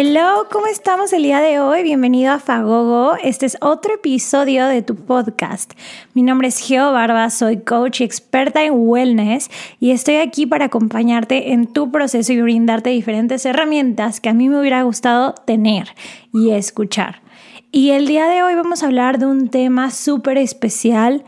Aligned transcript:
Hello, 0.00 0.46
¿cómo 0.48 0.68
estamos 0.68 1.12
el 1.12 1.24
día 1.24 1.40
de 1.40 1.58
hoy? 1.58 1.82
Bienvenido 1.82 2.32
a 2.32 2.38
Fagogo. 2.38 3.16
Este 3.20 3.46
es 3.46 3.56
otro 3.60 3.94
episodio 3.94 4.68
de 4.68 4.80
tu 4.80 4.94
podcast. 4.94 5.72
Mi 6.14 6.22
nombre 6.22 6.46
es 6.46 6.60
Geo 6.60 6.92
Barba, 6.92 7.28
soy 7.30 7.62
coach 7.62 8.00
y 8.00 8.04
experta 8.04 8.62
en 8.62 8.74
wellness 8.76 9.50
y 9.80 9.90
estoy 9.90 10.18
aquí 10.18 10.46
para 10.46 10.66
acompañarte 10.66 11.52
en 11.52 11.66
tu 11.66 11.90
proceso 11.90 12.32
y 12.32 12.40
brindarte 12.40 12.90
diferentes 12.90 13.44
herramientas 13.44 14.20
que 14.20 14.28
a 14.28 14.34
mí 14.34 14.48
me 14.48 14.60
hubiera 14.60 14.82
gustado 14.82 15.34
tener 15.34 15.88
y 16.32 16.50
escuchar. 16.50 17.20
Y 17.72 17.90
el 17.90 18.06
día 18.06 18.28
de 18.28 18.44
hoy 18.44 18.54
vamos 18.54 18.84
a 18.84 18.86
hablar 18.86 19.18
de 19.18 19.26
un 19.26 19.48
tema 19.48 19.90
súper 19.90 20.38
especial, 20.38 21.24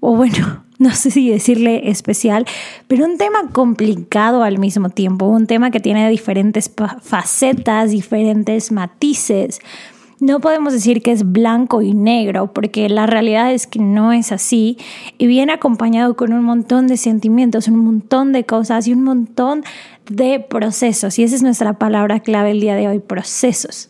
o 0.00 0.14
bueno, 0.14 0.66
no 0.90 0.94
sé 0.94 1.10
si 1.10 1.28
decirle 1.28 1.90
especial, 1.90 2.46
pero 2.88 3.04
un 3.04 3.18
tema 3.18 3.50
complicado 3.52 4.42
al 4.42 4.58
mismo 4.58 4.88
tiempo, 4.88 5.26
un 5.26 5.46
tema 5.46 5.70
que 5.70 5.78
tiene 5.78 6.08
diferentes 6.08 6.72
facetas, 7.02 7.90
diferentes 7.90 8.72
matices. 8.72 9.60
No 10.20 10.40
podemos 10.40 10.72
decir 10.72 11.02
que 11.02 11.12
es 11.12 11.30
blanco 11.30 11.82
y 11.82 11.92
negro, 11.92 12.54
porque 12.54 12.88
la 12.88 13.06
realidad 13.06 13.52
es 13.52 13.66
que 13.66 13.78
no 13.78 14.12
es 14.12 14.32
así 14.32 14.78
y 15.18 15.26
viene 15.26 15.52
acompañado 15.52 16.16
con 16.16 16.32
un 16.32 16.42
montón 16.44 16.86
de 16.86 16.96
sentimientos, 16.96 17.68
un 17.68 17.84
montón 17.84 18.32
de 18.32 18.44
cosas 18.44 18.88
y 18.88 18.94
un 18.94 19.02
montón 19.02 19.64
de 20.08 20.40
procesos. 20.40 21.18
Y 21.18 21.24
esa 21.24 21.36
es 21.36 21.42
nuestra 21.42 21.74
palabra 21.74 22.20
clave 22.20 22.52
el 22.52 22.60
día 22.60 22.74
de 22.74 22.88
hoy, 22.88 23.00
procesos. 23.00 23.89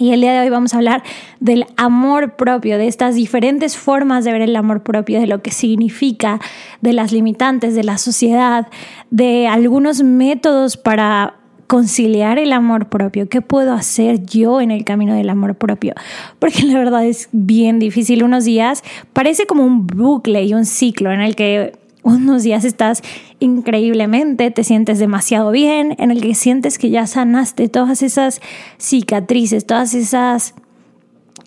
Y 0.00 0.14
el 0.14 0.22
día 0.22 0.32
de 0.32 0.40
hoy 0.40 0.48
vamos 0.48 0.72
a 0.72 0.78
hablar 0.78 1.02
del 1.40 1.66
amor 1.76 2.36
propio, 2.36 2.78
de 2.78 2.88
estas 2.88 3.14
diferentes 3.14 3.76
formas 3.76 4.24
de 4.24 4.32
ver 4.32 4.40
el 4.40 4.56
amor 4.56 4.82
propio, 4.82 5.20
de 5.20 5.26
lo 5.26 5.42
que 5.42 5.50
significa, 5.50 6.40
de 6.80 6.94
las 6.94 7.12
limitantes 7.12 7.74
de 7.74 7.84
la 7.84 7.98
sociedad, 7.98 8.68
de 9.10 9.46
algunos 9.46 10.02
métodos 10.02 10.78
para 10.78 11.34
conciliar 11.66 12.38
el 12.38 12.54
amor 12.54 12.88
propio. 12.88 13.28
¿Qué 13.28 13.42
puedo 13.42 13.74
hacer 13.74 14.24
yo 14.24 14.62
en 14.62 14.70
el 14.70 14.84
camino 14.84 15.14
del 15.14 15.28
amor 15.28 15.54
propio? 15.56 15.92
Porque 16.38 16.62
la 16.62 16.78
verdad 16.78 17.04
es 17.04 17.28
bien 17.32 17.78
difícil. 17.78 18.24
Unos 18.24 18.46
días 18.46 18.82
parece 19.12 19.44
como 19.44 19.66
un 19.66 19.86
bucle 19.86 20.42
y 20.44 20.54
un 20.54 20.64
ciclo 20.64 21.12
en 21.12 21.20
el 21.20 21.36
que 21.36 21.78
unos 22.02 22.42
días 22.42 22.64
estás 22.64 23.02
increíblemente, 23.38 24.50
te 24.50 24.64
sientes 24.64 24.98
demasiado 24.98 25.50
bien, 25.50 25.94
en 25.98 26.10
el 26.10 26.20
que 26.20 26.34
sientes 26.34 26.78
que 26.78 26.90
ya 26.90 27.06
sanaste 27.06 27.68
todas 27.68 28.02
esas 28.02 28.40
cicatrices, 28.78 29.66
todas 29.66 29.94
esas 29.94 30.54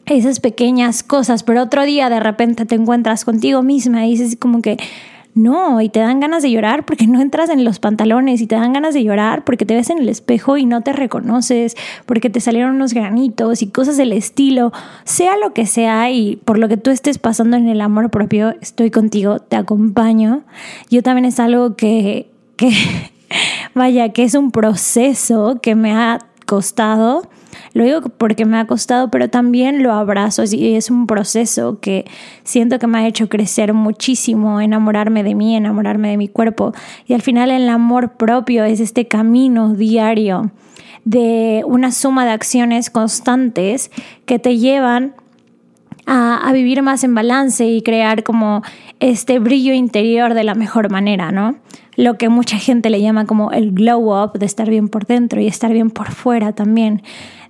esas 0.06 0.42
pequeñas 0.42 1.02
cosas, 1.02 1.44
pero 1.44 1.64
otro 1.64 1.84
día 1.84 2.10
de 2.10 2.20
repente 2.20 2.66
te 2.66 2.76
encuentras 2.76 3.24
contigo 3.24 3.64
misma 3.64 4.06
y 4.06 4.12
dices 4.12 4.36
como 4.38 4.62
que 4.62 4.78
no, 5.36 5.82
y 5.82 5.90
te 5.90 6.00
dan 6.00 6.20
ganas 6.20 6.44
de 6.44 6.52
llorar 6.52 6.86
porque 6.86 7.08
no 7.08 7.20
entras 7.20 7.50
en 7.50 7.64
los 7.64 7.80
pantalones 7.80 8.40
y 8.42 8.48
te 8.48 8.56
dan 8.56 8.74
ganas 8.74 8.94
de 8.94 9.04
llorar 9.04 9.44
porque 9.44 9.66
te 9.66 9.74
ves 9.74 9.90
en 9.90 9.98
el 9.98 10.10
espejo 10.10 10.58
y 10.58 10.66
no 10.66 10.82
te 10.82 10.94
reconoces, 10.94 11.76
porque 12.06 12.30
te 12.30 12.40
salieron 12.40 12.76
unos 12.76 12.94
granitos 12.94 13.64
y 13.64 13.68
cosas 13.68 13.98
del 13.98 14.14
estilo, 14.14 14.72
sea 15.06 15.38
lo 15.38 15.54
que 15.54 15.66
sea 15.66 16.12
y 16.12 16.36
por 16.36 16.60
lo 16.60 16.68
que 16.68 16.78
tú 16.78 16.92
estés 16.92 17.18
pasando 17.18 17.58
en 17.58 17.68
el 17.68 17.82
amor 17.82 18.12
propio, 18.12 18.54
estoy 18.62 18.92
contigo, 18.92 19.40
te 19.40 19.56
acompaño. 19.56 20.44
Yo 20.92 21.02
también 21.02 21.26
es 21.26 21.40
algo 21.40 21.76
que, 21.76 22.30
que 22.56 22.72
vaya, 23.74 24.10
que 24.10 24.24
es 24.24 24.36
un 24.36 24.52
proceso 24.52 25.60
que 25.62 25.74
me 25.74 25.94
ha 25.94 26.20
costado 26.46 27.24
lo 27.74 27.84
digo 27.84 28.02
porque 28.02 28.46
me 28.46 28.58
ha 28.58 28.68
costado, 28.68 29.10
pero 29.10 29.30
también 29.30 29.84
lo 29.84 29.94
abrazo 29.94 30.44
y 30.52 30.76
es 30.76 30.90
un 30.90 31.08
proceso 31.08 31.80
que 31.80 32.06
siento 32.44 32.80
que 32.80 32.88
me 32.88 33.00
ha 33.00 33.08
hecho 33.08 33.30
crecer 33.30 33.74
muchísimo, 33.74 34.62
enamorarme 34.62 35.24
de 35.24 35.36
mí, 35.36 35.56
enamorarme 35.56 36.10
de 36.10 36.18
mi 36.18 36.28
cuerpo. 36.28 36.74
Y 37.08 37.14
al 37.14 37.22
final 37.22 37.52
el 37.52 37.70
amor 37.70 38.14
propio 38.14 38.64
es 38.64 38.80
este 38.80 39.08
camino 39.08 39.74
diario 39.74 40.52
de 41.06 41.64
una 41.66 41.92
suma 41.92 42.26
de 42.26 42.32
acciones 42.32 42.90
constantes 42.90 43.92
que 44.26 44.40
te 44.40 44.58
llevan 44.58 45.16
a, 46.06 46.48
a, 46.48 46.54
vivir 46.54 46.82
más 46.82 47.04
en 47.04 47.16
balance 47.16 47.66
y 47.66 47.82
crear 47.82 48.24
como 48.24 48.62
este 49.00 49.40
brillo 49.40 49.74
interior 49.74 50.34
de 50.34 50.44
la 50.44 50.54
mejor 50.54 50.92
manera, 50.92 51.32
¿no? 51.32 51.56
Lo 51.96 52.18
que 52.18 52.30
mucha 52.30 52.58
gente 52.58 52.90
le 52.90 53.02
llama 53.02 53.26
como 53.26 53.52
el 53.52 53.72
glow 53.72 54.24
up, 54.24 54.34
de 54.34 54.46
estar 54.46 54.70
bien 54.70 54.90
por 54.90 55.06
dentro 55.06 55.40
y 55.40 55.48
estar 55.48 55.72
bien 55.72 55.92
por 55.92 56.12
fuera 56.12 56.54
también. 56.54 57.04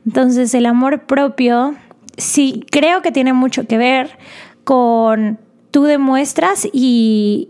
Entonces 0.06 0.54
el 0.54 0.66
amor 0.66 1.06
propio 1.06 1.76
sí 2.18 2.66
creo 2.70 3.02
que 3.02 3.12
tiene 3.12 3.34
mucho 3.34 3.66
que 3.68 3.78
ver 3.78 4.18
con 4.64 5.40
tú 5.72 5.84
demuestras 5.84 6.68
y 6.72 7.50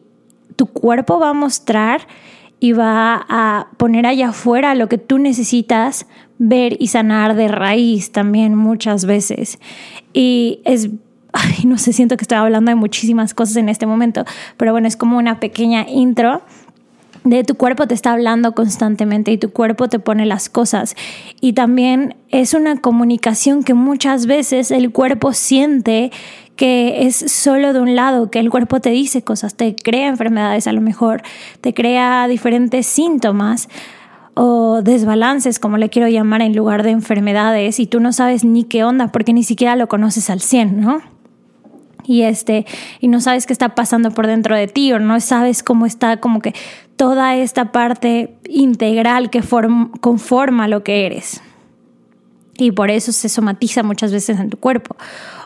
tu 0.55 0.67
cuerpo 0.67 1.19
va 1.19 1.29
a 1.29 1.33
mostrar 1.33 2.07
y 2.59 2.71
va 2.71 3.25
a 3.27 3.67
poner 3.77 4.05
allá 4.05 4.29
afuera 4.29 4.75
lo 4.75 4.87
que 4.87 4.97
tú 4.97 5.17
necesitas 5.17 6.07
ver 6.37 6.77
y 6.79 6.87
sanar 6.87 7.35
de 7.35 7.49
raíz 7.49 8.11
también 8.11 8.55
muchas 8.55 9.05
veces. 9.05 9.59
Y 10.13 10.61
es, 10.63 10.89
ay, 11.33 11.65
no 11.65 11.77
sé, 11.77 11.91
siento 11.91 12.15
que 12.15 12.23
estoy 12.23 12.37
hablando 12.37 12.69
de 12.69 12.75
muchísimas 12.75 13.33
cosas 13.33 13.57
en 13.57 13.67
este 13.67 13.85
momento, 13.85 14.23
pero 14.55 14.71
bueno, 14.71 14.87
es 14.87 14.95
como 14.95 15.17
una 15.17 15.41
pequeña 15.41 15.85
intro 15.89 16.41
de 17.23 17.43
tu 17.43 17.55
cuerpo 17.55 17.87
te 17.87 17.93
está 17.93 18.11
hablando 18.11 18.53
constantemente 18.53 19.31
y 19.31 19.37
tu 19.37 19.51
cuerpo 19.51 19.87
te 19.87 19.99
pone 19.99 20.25
las 20.25 20.49
cosas. 20.49 20.95
Y 21.39 21.53
también 21.53 22.15
es 22.29 22.53
una 22.53 22.77
comunicación 22.77 23.63
que 23.63 23.73
muchas 23.73 24.25
veces 24.25 24.71
el 24.71 24.91
cuerpo 24.91 25.33
siente 25.33 26.11
que 26.55 27.07
es 27.07 27.15
solo 27.15 27.73
de 27.73 27.79
un 27.79 27.95
lado, 27.95 28.29
que 28.29 28.39
el 28.39 28.49
cuerpo 28.49 28.79
te 28.79 28.91
dice 28.91 29.23
cosas, 29.23 29.55
te 29.55 29.75
crea 29.75 30.07
enfermedades 30.07 30.67
a 30.67 30.71
lo 30.71 30.81
mejor, 30.81 31.23
te 31.61 31.73
crea 31.73 32.27
diferentes 32.27 32.85
síntomas 32.85 33.69
o 34.35 34.81
desbalances, 34.83 35.59
como 35.59 35.77
le 35.77 35.89
quiero 35.89 36.07
llamar, 36.07 36.41
en 36.41 36.55
lugar 36.55 36.83
de 36.83 36.91
enfermedades, 36.91 37.79
y 37.79 37.87
tú 37.87 37.99
no 37.99 38.13
sabes 38.13 38.43
ni 38.43 38.63
qué 38.63 38.83
onda 38.83 39.11
porque 39.11 39.33
ni 39.33 39.43
siquiera 39.43 39.75
lo 39.75 39.87
conoces 39.87 40.29
al 40.29 40.41
100, 40.41 40.79
¿no? 40.79 41.01
y 42.05 42.23
este 42.23 42.65
y 42.99 43.07
no 43.07 43.21
sabes 43.21 43.45
qué 43.45 43.53
está 43.53 43.75
pasando 43.75 44.11
por 44.11 44.27
dentro 44.27 44.55
de 44.55 44.67
ti 44.67 44.91
o 44.93 44.99
no 44.99 45.19
sabes 45.19 45.63
cómo 45.63 45.85
está 45.85 46.17
como 46.17 46.41
que 46.41 46.53
toda 46.95 47.35
esta 47.35 47.71
parte 47.71 48.35
integral 48.47 49.29
que 49.29 49.41
conforma 50.01 50.67
lo 50.67 50.83
que 50.83 51.05
eres. 51.05 51.41
Y 52.57 52.71
por 52.71 52.91
eso 52.91 53.11
se 53.11 53.29
somatiza 53.29 53.81
muchas 53.83 54.11
veces 54.11 54.39
en 54.39 54.49
tu 54.49 54.57
cuerpo. 54.57 54.95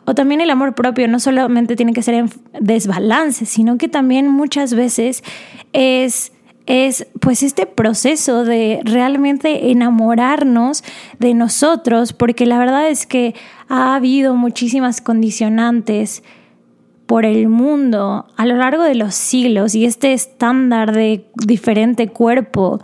O 0.05 0.13
también 0.13 0.41
el 0.41 0.49
amor 0.49 0.75
propio 0.75 1.07
no 1.07 1.19
solamente 1.19 1.75
tiene 1.75 1.93
que 1.93 2.01
ser 2.01 2.15
en 2.15 2.29
desbalance, 2.59 3.45
sino 3.45 3.77
que 3.77 3.87
también 3.87 4.29
muchas 4.29 4.73
veces 4.73 5.23
es 5.73 6.31
es 6.67 7.07
pues 7.21 7.43
este 7.43 7.65
proceso 7.65 8.43
de 8.43 8.81
realmente 8.83 9.71
enamorarnos 9.71 10.83
de 11.17 11.33
nosotros, 11.33 12.11
porque 12.11 12.45
la 12.45 12.59
verdad 12.59 12.89
es 12.89 13.07
que 13.07 13.33
ha 13.69 13.95
habido 13.95 14.35
muchísimas 14.35 14.99
condicionantes 14.99 16.23
por 17.07 17.25
el 17.25 17.47
mundo 17.47 18.27
a 18.35 18.45
lo 18.45 18.55
largo 18.57 18.83
de 18.83 18.95
los 18.95 19.15
siglos 19.15 19.73
y 19.73 19.85
este 19.85 20.13
estándar 20.13 20.93
de 20.93 21.25
diferente 21.35 22.09
cuerpo 22.09 22.79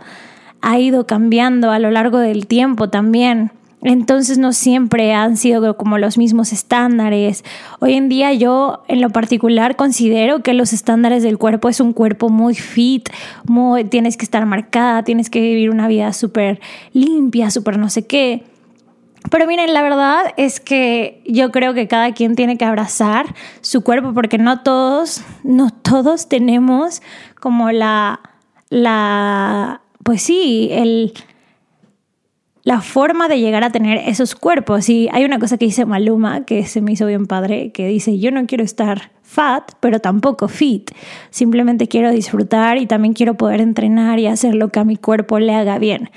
ha 0.62 0.78
ido 0.78 1.06
cambiando 1.06 1.70
a 1.70 1.78
lo 1.78 1.90
largo 1.90 2.18
del 2.18 2.46
tiempo 2.46 2.88
también. 2.88 3.52
Entonces 3.82 4.38
no 4.38 4.54
siempre 4.54 5.12
han 5.12 5.36
sido 5.36 5.76
como 5.76 5.98
los 5.98 6.16
mismos 6.16 6.54
estándares. 6.54 7.44
Hoy 7.80 7.92
en 7.92 8.08
día 8.08 8.32
yo 8.32 8.82
en 8.88 9.02
lo 9.02 9.10
particular 9.10 9.76
considero 9.76 10.42
que 10.42 10.54
los 10.54 10.72
estándares 10.72 11.22
del 11.22 11.36
cuerpo 11.36 11.68
es 11.68 11.80
un 11.80 11.92
cuerpo 11.92 12.30
muy 12.30 12.54
fit, 12.54 13.10
muy, 13.44 13.84
tienes 13.84 14.16
que 14.16 14.24
estar 14.24 14.46
marcada, 14.46 15.02
tienes 15.02 15.28
que 15.28 15.42
vivir 15.42 15.68
una 15.68 15.86
vida 15.86 16.14
súper 16.14 16.60
limpia, 16.94 17.50
súper 17.50 17.78
no 17.78 17.90
sé 17.90 18.06
qué. 18.06 18.42
Pero 19.30 19.46
miren, 19.46 19.72
la 19.72 19.82
verdad 19.82 20.34
es 20.36 20.60
que 20.60 21.22
yo 21.26 21.50
creo 21.50 21.74
que 21.74 21.88
cada 21.88 22.12
quien 22.12 22.36
tiene 22.36 22.58
que 22.58 22.64
abrazar 22.64 23.34
su 23.62 23.82
cuerpo 23.82 24.12
porque 24.12 24.38
no 24.38 24.62
todos, 24.62 25.22
no 25.42 25.70
todos 25.70 26.28
tenemos 26.28 27.02
como 27.40 27.70
la, 27.70 28.20
la, 28.68 29.80
pues 30.02 30.22
sí, 30.22 30.68
el, 30.72 31.14
la 32.64 32.80
forma 32.80 33.28
de 33.28 33.40
llegar 33.40 33.64
a 33.64 33.70
tener 33.70 33.98
esos 34.06 34.34
cuerpos. 34.34 34.88
Y 34.88 35.08
hay 35.12 35.24
una 35.24 35.38
cosa 35.38 35.58
que 35.58 35.66
dice 35.66 35.86
Maluma 35.86 36.44
que 36.44 36.66
se 36.66 36.80
me 36.80 36.92
hizo 36.92 37.06
bien 37.06 37.26
padre, 37.26 37.72
que 37.72 37.86
dice, 37.86 38.18
yo 38.18 38.30
no 38.30 38.46
quiero 38.46 38.64
estar 38.64 39.10
fat, 39.22 39.72
pero 39.80 40.00
tampoco 40.00 40.48
fit. 40.48 40.90
Simplemente 41.30 41.88
quiero 41.88 42.10
disfrutar 42.10 42.78
y 42.78 42.86
también 42.86 43.14
quiero 43.14 43.34
poder 43.34 43.60
entrenar 43.60 44.18
y 44.18 44.26
hacer 44.26 44.54
lo 44.54 44.68
que 44.68 44.80
a 44.80 44.84
mi 44.84 44.96
cuerpo 44.96 45.38
le 45.38 45.54
haga 45.54 45.78
bien. 45.78 46.10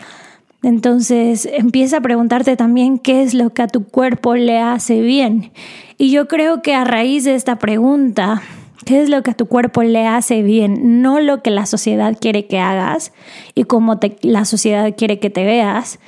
Entonces 0.64 1.48
empieza 1.52 1.98
a 1.98 2.02
preguntarte 2.02 2.56
también 2.58 2.98
qué 2.98 3.24
es 3.24 3.34
lo 3.34 3.52
que 3.52 3.62
a 3.62 3.68
tu 3.68 3.86
cuerpo 3.86 4.36
le 4.36 4.60
hace 4.60 5.02
bien. 5.02 5.52
Y 5.98 6.12
yo 6.12 6.28
creo 6.28 6.62
que 6.62 6.74
a 6.74 6.84
raíz 6.84 7.24
de 7.24 7.36
esta 7.36 7.58
pregunta 7.58 8.42
qué 8.86 9.02
es 9.02 9.10
lo 9.10 9.22
que 9.22 9.32
a 9.32 9.36
tu 9.36 9.48
cuerpo 9.48 9.84
le 9.84 10.08
hace 10.08 10.42
bien, 10.44 11.02
no 11.02 11.20
lo 11.20 11.44
que 11.44 11.52
la 11.52 11.66
sociedad 11.66 12.18
quiere 12.20 12.48
que 12.48 12.60
hagas 12.60 13.12
y 13.54 13.66
cómo 13.66 14.00
la 14.22 14.46
sociedad 14.46 14.96
quiere 14.98 15.20
que 15.20 15.30
te 15.30 15.44
veas. 15.44 16.00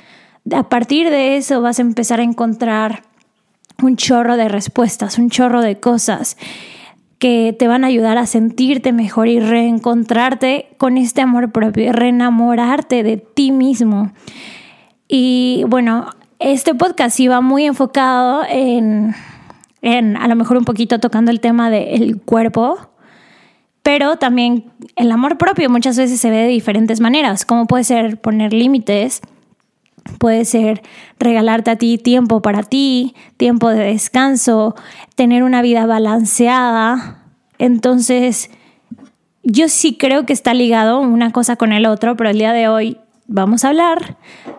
A 0.50 0.68
partir 0.68 1.10
de 1.10 1.36
eso 1.36 1.60
vas 1.60 1.78
a 1.78 1.82
empezar 1.82 2.20
a 2.20 2.24
encontrar 2.24 3.02
un 3.82 3.96
chorro 3.96 4.36
de 4.36 4.48
respuestas, 4.48 5.18
un 5.18 5.28
chorro 5.28 5.60
de 5.60 5.78
cosas 5.78 6.38
que 7.20 7.54
te 7.56 7.68
van 7.68 7.84
a 7.84 7.88
ayudar 7.88 8.16
a 8.16 8.24
sentirte 8.24 8.92
mejor 8.92 9.28
y 9.28 9.40
reencontrarte 9.40 10.68
con 10.78 10.96
este 10.96 11.20
amor 11.20 11.52
propio 11.52 11.92
reenamorarte 11.92 13.02
de 13.02 13.18
ti 13.18 13.52
mismo. 13.52 14.10
Y 15.06 15.64
bueno, 15.68 16.06
este 16.38 16.74
podcast 16.74 17.20
iba 17.20 17.42
muy 17.42 17.66
enfocado 17.66 18.42
en, 18.48 19.14
en 19.82 20.16
a 20.16 20.28
lo 20.28 20.34
mejor 20.34 20.56
un 20.56 20.64
poquito 20.64 20.98
tocando 20.98 21.30
el 21.30 21.40
tema 21.40 21.68
del 21.68 22.18
cuerpo, 22.22 22.78
pero 23.82 24.16
también 24.16 24.72
el 24.96 25.12
amor 25.12 25.36
propio 25.36 25.68
muchas 25.68 25.98
veces 25.98 26.18
se 26.18 26.30
ve 26.30 26.38
de 26.38 26.48
diferentes 26.48 27.00
maneras, 27.00 27.44
como 27.44 27.66
puede 27.66 27.84
ser 27.84 28.18
poner 28.18 28.54
límites, 28.54 29.20
Puede 30.18 30.44
ser 30.44 30.82
regalarte 31.18 31.70
a 31.70 31.76
ti 31.76 31.98
tiempo 31.98 32.42
para 32.42 32.62
ti, 32.62 33.14
tiempo 33.36 33.68
de 33.68 33.84
descanso, 33.84 34.74
tener 35.14 35.42
una 35.42 35.62
vida 35.62 35.86
balanceada. 35.86 37.24
Entonces, 37.58 38.50
yo 39.42 39.68
sí 39.68 39.96
creo 39.96 40.26
que 40.26 40.32
está 40.32 40.54
ligado 40.54 41.00
una 41.00 41.32
cosa 41.32 41.56
con 41.56 41.72
el 41.72 41.86
otro, 41.86 42.16
pero 42.16 42.30
el 42.30 42.38
día 42.38 42.52
de 42.52 42.68
hoy 42.68 42.98
vamos 43.26 43.64
a 43.64 43.68
hablar 43.68 44.16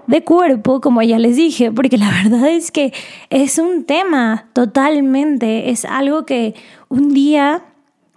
de 0.07 0.23
cuerpo, 0.23 0.81
como 0.81 1.01
ya 1.01 1.19
les 1.19 1.35
dije, 1.35 1.71
porque 1.71 1.97
la 1.97 2.09
verdad 2.23 2.49
es 2.49 2.71
que 2.71 2.93
es 3.29 3.59
un 3.59 3.85
tema 3.85 4.47
totalmente, 4.53 5.69
es 5.69 5.85
algo 5.85 6.25
que 6.25 6.55
un 6.89 7.13
día 7.13 7.63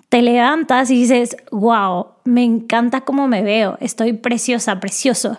te 0.08 0.22
levantas 0.22 0.90
y 0.90 1.00
dices, 1.00 1.36
wow, 1.50 2.06
me 2.24 2.44
encanta 2.44 3.00
cómo 3.00 3.26
me 3.26 3.42
veo, 3.42 3.76
estoy 3.80 4.12
preciosa, 4.12 4.78
precioso. 4.78 5.38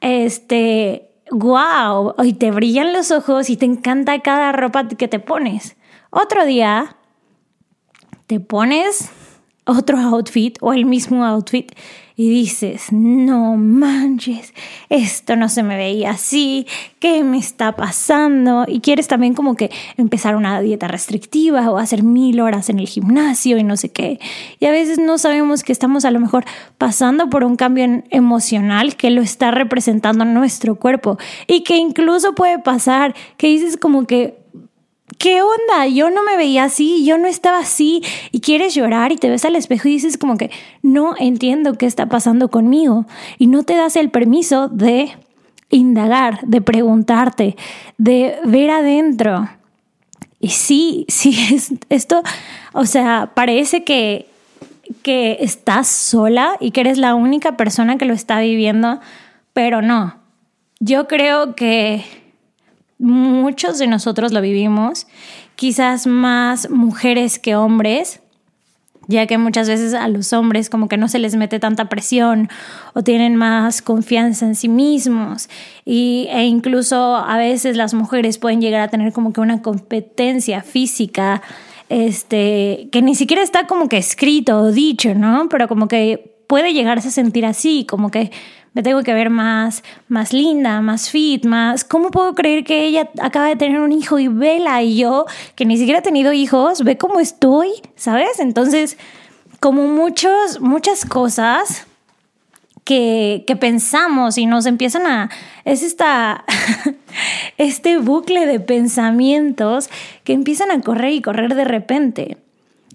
Este, 0.00 1.05
wow, 1.30 2.14
hoy 2.18 2.32
te 2.32 2.50
brillan 2.50 2.92
los 2.92 3.10
ojos 3.10 3.50
y 3.50 3.56
te 3.56 3.66
encanta 3.66 4.20
cada 4.20 4.52
ropa 4.52 4.88
que 4.88 5.08
te 5.08 5.18
pones. 5.18 5.76
Otro 6.10 6.44
día 6.44 6.96
te 8.26 8.40
pones 8.40 9.10
otro 9.66 9.98
outfit 9.98 10.56
o 10.60 10.72
el 10.72 10.86
mismo 10.86 11.24
outfit 11.24 11.72
y 12.18 12.30
dices, 12.30 12.92
no 12.92 13.56
manches, 13.56 14.54
esto 14.88 15.36
no 15.36 15.50
se 15.50 15.62
me 15.62 15.76
veía 15.76 16.12
así, 16.12 16.66
¿qué 16.98 17.22
me 17.22 17.36
está 17.36 17.76
pasando? 17.76 18.64
Y 18.66 18.80
quieres 18.80 19.06
también 19.06 19.34
como 19.34 19.54
que 19.54 19.70
empezar 19.98 20.34
una 20.34 20.62
dieta 20.62 20.88
restrictiva 20.88 21.70
o 21.70 21.76
hacer 21.76 22.02
mil 22.02 22.40
horas 22.40 22.70
en 22.70 22.78
el 22.78 22.88
gimnasio 22.88 23.58
y 23.58 23.64
no 23.64 23.76
sé 23.76 23.90
qué. 23.90 24.18
Y 24.60 24.64
a 24.64 24.70
veces 24.70 24.98
no 24.98 25.18
sabemos 25.18 25.62
que 25.62 25.72
estamos 25.72 26.06
a 26.06 26.10
lo 26.10 26.18
mejor 26.18 26.46
pasando 26.78 27.28
por 27.28 27.44
un 27.44 27.56
cambio 27.56 28.02
emocional 28.08 28.96
que 28.96 29.10
lo 29.10 29.20
está 29.20 29.50
representando 29.50 30.24
nuestro 30.24 30.76
cuerpo 30.76 31.18
y 31.46 31.64
que 31.64 31.76
incluso 31.76 32.34
puede 32.34 32.58
pasar 32.58 33.14
que 33.36 33.48
dices 33.48 33.76
como 33.76 34.06
que 34.06 34.45
¿qué 35.18 35.42
onda? 35.42 35.86
Yo 35.86 36.10
no 36.10 36.22
me 36.22 36.36
veía 36.36 36.64
así, 36.64 37.04
yo 37.04 37.18
no 37.18 37.26
estaba 37.26 37.58
así 37.58 38.02
y 38.32 38.40
quieres 38.40 38.74
llorar 38.74 39.12
y 39.12 39.16
te 39.16 39.30
ves 39.30 39.44
al 39.44 39.56
espejo 39.56 39.88
y 39.88 39.92
dices 39.92 40.18
como 40.18 40.36
que 40.36 40.50
no 40.82 41.14
entiendo 41.18 41.74
qué 41.74 41.86
está 41.86 42.06
pasando 42.06 42.48
conmigo 42.50 43.06
y 43.38 43.46
no 43.46 43.62
te 43.62 43.76
das 43.76 43.96
el 43.96 44.10
permiso 44.10 44.68
de 44.68 45.12
indagar, 45.70 46.40
de 46.42 46.60
preguntarte, 46.60 47.56
de 47.98 48.36
ver 48.44 48.70
adentro. 48.70 49.48
Y 50.40 50.50
sí, 50.50 51.06
sí, 51.08 51.36
es, 51.52 51.72
esto, 51.88 52.22
o 52.72 52.84
sea, 52.84 53.32
parece 53.34 53.84
que, 53.84 54.26
que 55.02 55.38
estás 55.40 55.88
sola 55.88 56.56
y 56.60 56.70
que 56.70 56.82
eres 56.82 56.98
la 56.98 57.14
única 57.14 57.56
persona 57.56 57.98
que 57.98 58.04
lo 58.04 58.14
está 58.14 58.40
viviendo, 58.40 59.00
pero 59.52 59.82
no. 59.82 60.16
Yo 60.78 61.08
creo 61.08 61.54
que 61.54 62.04
muchos 62.98 63.78
de 63.78 63.86
nosotros 63.86 64.32
lo 64.32 64.40
vivimos, 64.40 65.06
quizás 65.54 66.06
más 66.06 66.70
mujeres 66.70 67.38
que 67.38 67.56
hombres, 67.56 68.20
ya 69.08 69.26
que 69.26 69.38
muchas 69.38 69.68
veces 69.68 69.94
a 69.94 70.08
los 70.08 70.32
hombres 70.32 70.68
como 70.68 70.88
que 70.88 70.96
no 70.96 71.08
se 71.08 71.18
les 71.18 71.36
mete 71.36 71.58
tanta 71.58 71.88
presión 71.88 72.48
o 72.94 73.02
tienen 73.02 73.36
más 73.36 73.82
confianza 73.82 74.46
en 74.46 74.54
sí 74.54 74.68
mismos 74.68 75.48
y, 75.84 76.26
e 76.30 76.44
incluso 76.44 77.16
a 77.16 77.36
veces 77.36 77.76
las 77.76 77.94
mujeres 77.94 78.38
pueden 78.38 78.60
llegar 78.60 78.80
a 78.80 78.88
tener 78.88 79.12
como 79.12 79.32
que 79.32 79.40
una 79.40 79.62
competencia 79.62 80.62
física 80.62 81.42
este 81.88 82.88
que 82.90 83.00
ni 83.00 83.14
siquiera 83.14 83.42
está 83.42 83.68
como 83.68 83.88
que 83.88 83.96
escrito 83.96 84.58
o 84.58 84.72
dicho, 84.72 85.14
¿no? 85.14 85.48
Pero 85.48 85.68
como 85.68 85.86
que 85.86 86.34
puede 86.48 86.72
llegarse 86.72 87.08
a 87.08 87.12
sentir 87.12 87.46
así, 87.46 87.84
como 87.88 88.10
que 88.10 88.32
me 88.76 88.82
tengo 88.82 89.02
que 89.02 89.14
ver 89.14 89.30
más, 89.30 89.82
más 90.06 90.34
linda, 90.34 90.82
más 90.82 91.08
fit, 91.08 91.46
más... 91.46 91.82
¿Cómo 91.82 92.10
puedo 92.10 92.34
creer 92.34 92.62
que 92.62 92.84
ella 92.84 93.08
acaba 93.22 93.46
de 93.46 93.56
tener 93.56 93.80
un 93.80 93.90
hijo 93.90 94.18
y 94.18 94.28
vela 94.28 94.82
y 94.82 94.98
yo, 94.98 95.24
que 95.54 95.64
ni 95.64 95.78
siquiera 95.78 96.00
he 96.00 96.02
tenido 96.02 96.34
hijos, 96.34 96.84
ve 96.84 96.98
cómo 96.98 97.18
estoy, 97.18 97.70
¿sabes? 97.94 98.38
Entonces, 98.38 98.98
como 99.60 99.86
muchos, 99.86 100.60
muchas 100.60 101.06
cosas 101.06 101.86
que, 102.84 103.44
que 103.46 103.56
pensamos 103.56 104.36
y 104.36 104.44
nos 104.44 104.66
empiezan 104.66 105.06
a... 105.06 105.30
Es 105.64 105.82
esta, 105.82 106.44
este 107.56 107.96
bucle 107.96 108.44
de 108.44 108.60
pensamientos 108.60 109.88
que 110.22 110.34
empiezan 110.34 110.70
a 110.70 110.82
correr 110.82 111.14
y 111.14 111.22
correr 111.22 111.54
de 111.54 111.64
repente. 111.64 112.36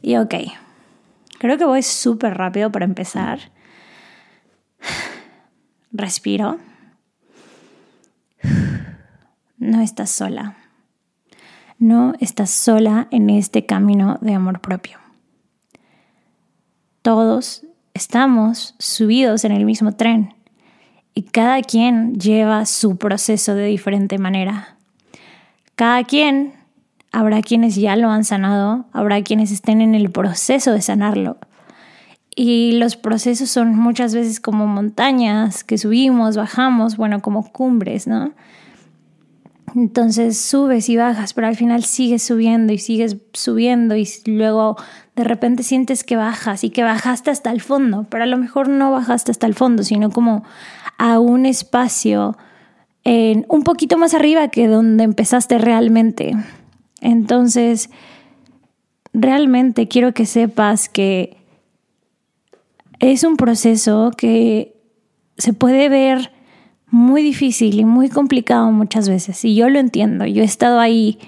Y 0.04 0.18
ok, 0.18 0.36
creo 1.40 1.58
que 1.58 1.66
voy 1.66 1.82
súper 1.82 2.38
rápido 2.38 2.72
para 2.72 2.86
empezar. 2.86 3.40
Respiro. 5.92 6.58
No 9.58 9.82
estás 9.82 10.10
sola. 10.10 10.56
No 11.78 12.14
estás 12.20 12.50
sola 12.50 13.08
en 13.12 13.30
este 13.30 13.66
camino 13.66 14.18
de 14.22 14.34
amor 14.34 14.62
propio. 14.62 14.98
Todos 17.02 17.66
estamos 17.94 18.76
subidos 18.80 19.44
en 19.44 19.52
el 19.52 19.66
mismo 19.66 19.92
tren 19.92 20.34
y 21.14 21.24
cada 21.24 21.62
quien 21.62 22.16
lleva 22.20 22.66
su 22.66 22.98
proceso 22.98 23.54
de 23.54 23.66
diferente 23.66 24.18
manera. 24.18 24.78
Cada 25.76 26.04
quien, 26.06 26.54
habrá 27.12 27.42
quienes 27.42 27.76
ya 27.76 27.96
lo 27.96 28.10
han 28.10 28.24
sanado, 28.24 28.86
habrá 28.94 29.22
quienes 29.24 29.52
estén 29.52 29.82
en 29.82 29.94
el 29.94 30.10
proceso 30.10 30.72
de 30.72 30.82
sanarlo 30.82 31.38
y 32.36 32.74
los 32.74 32.96
procesos 32.96 33.50
son 33.50 33.76
muchas 33.76 34.16
veces 34.16 34.40
como 34.40 34.68
montañas 34.68 35.64
que 35.64 35.78
subimos, 35.78 36.38
bajamos, 36.38 36.98
bueno, 36.98 37.22
como 37.22 37.52
cumbres, 37.52 38.08
¿no? 38.08 38.32
Entonces 39.76 40.38
subes 40.38 40.90
y 40.90 40.98
bajas, 40.98 41.34
pero 41.34 41.48
al 41.48 41.56
final 41.56 41.84
sigues 41.84 42.24
subiendo 42.24 42.74
y 42.74 42.78
sigues 42.78 43.18
subiendo 43.34 43.96
y 43.96 44.08
luego 44.26 44.78
de 45.16 45.24
repente 45.24 45.64
sientes 45.64 46.04
que 46.04 46.18
bajas 46.18 46.64
y 46.64 46.70
que 46.70 46.84
bajaste 46.84 47.32
hasta 47.32 47.52
el 47.52 47.62
fondo, 47.62 48.06
pero 48.10 48.24
a 48.24 48.28
lo 48.28 48.38
mejor 48.38 48.68
no 48.68 48.92
bajaste 48.92 49.32
hasta 49.32 49.48
el 49.48 49.54
fondo, 49.54 49.84
sino 49.84 50.10
como 50.10 50.44
a 50.98 51.20
un 51.20 51.46
espacio 51.46 52.38
en, 53.04 53.46
un 53.50 53.64
poquito 53.64 53.98
más 53.98 54.14
arriba 54.14 54.50
que 54.50 54.68
donde 54.68 55.04
empezaste 55.04 55.58
realmente. 55.58 56.36
Entonces, 57.00 57.90
realmente 59.14 59.88
quiero 59.88 60.14
que 60.14 60.26
sepas 60.26 60.90
que 60.90 61.41
es 63.02 63.24
un 63.24 63.36
proceso 63.36 64.12
que 64.16 64.80
se 65.38 65.54
puede 65.54 65.90
ver 65.90 66.32
muy 66.88 67.24
difícil 67.24 67.80
y 67.80 67.84
muy 67.84 68.10
complicado 68.10 68.72
muchas 68.72 69.10
veces. 69.10 69.44
Y 69.44 69.56
yo 69.56 69.70
lo 69.70 69.80
entiendo. 69.80 70.26
Yo 70.26 70.44
he 70.44 70.46
estado 70.46 70.80
ahí 70.80 71.20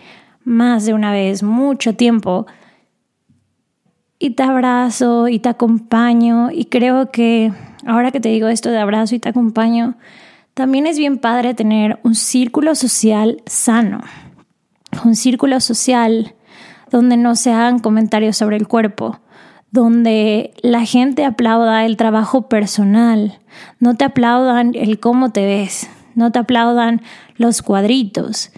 más 0.44 0.86
de 0.86 0.94
una 0.94 1.12
vez, 1.12 1.42
mucho 1.42 1.96
tiempo. 1.96 2.46
Y 4.20 4.32
te 4.32 4.44
abrazo 4.44 5.27
y 5.27 5.39
te 5.39 5.50
acompaño. 5.50 6.51
Y 6.51 6.65
creo 6.65 7.10
que 7.10 7.51
ahora 7.88 8.12
que 8.12 8.20
te 8.20 8.30
digo 8.30 8.48
esto 8.48 8.70
de 8.70 8.77
abrazo 8.77 9.15
y 9.15 9.20
te 9.20 9.30
acompaño, 9.30 9.98
también 10.53 10.86
es 10.86 11.00
bien 11.00 11.18
padre 11.18 11.56
tener 11.56 12.00
un 12.03 12.13
círculo 12.13 12.75
social 12.75 13.42
sano. 13.48 14.01
Un 15.03 15.15
círculo 15.15 15.60
social 15.60 16.36
donde 16.92 17.18
no 17.18 17.36
se 17.36 17.51
hagan 17.51 17.80
comentarios 17.80 18.38
sobre 18.38 18.58
el 18.58 18.68
cuerpo, 18.68 19.20
donde 19.74 20.53
la 20.62 20.86
gente 20.86 21.25
aplauda 21.25 21.84
el 21.84 21.98
trabajo 21.98 22.44
personal, 22.44 23.39
no 23.80 23.96
te 23.96 24.06
aplaudan 24.06 24.75
el 24.75 25.00
cómo 25.00 25.32
te 25.32 25.48
ves, 25.48 25.89
no 26.13 26.32
te 26.32 26.38
aplaudan 26.38 27.01
los 27.38 27.63
cuadritos. 27.63 28.51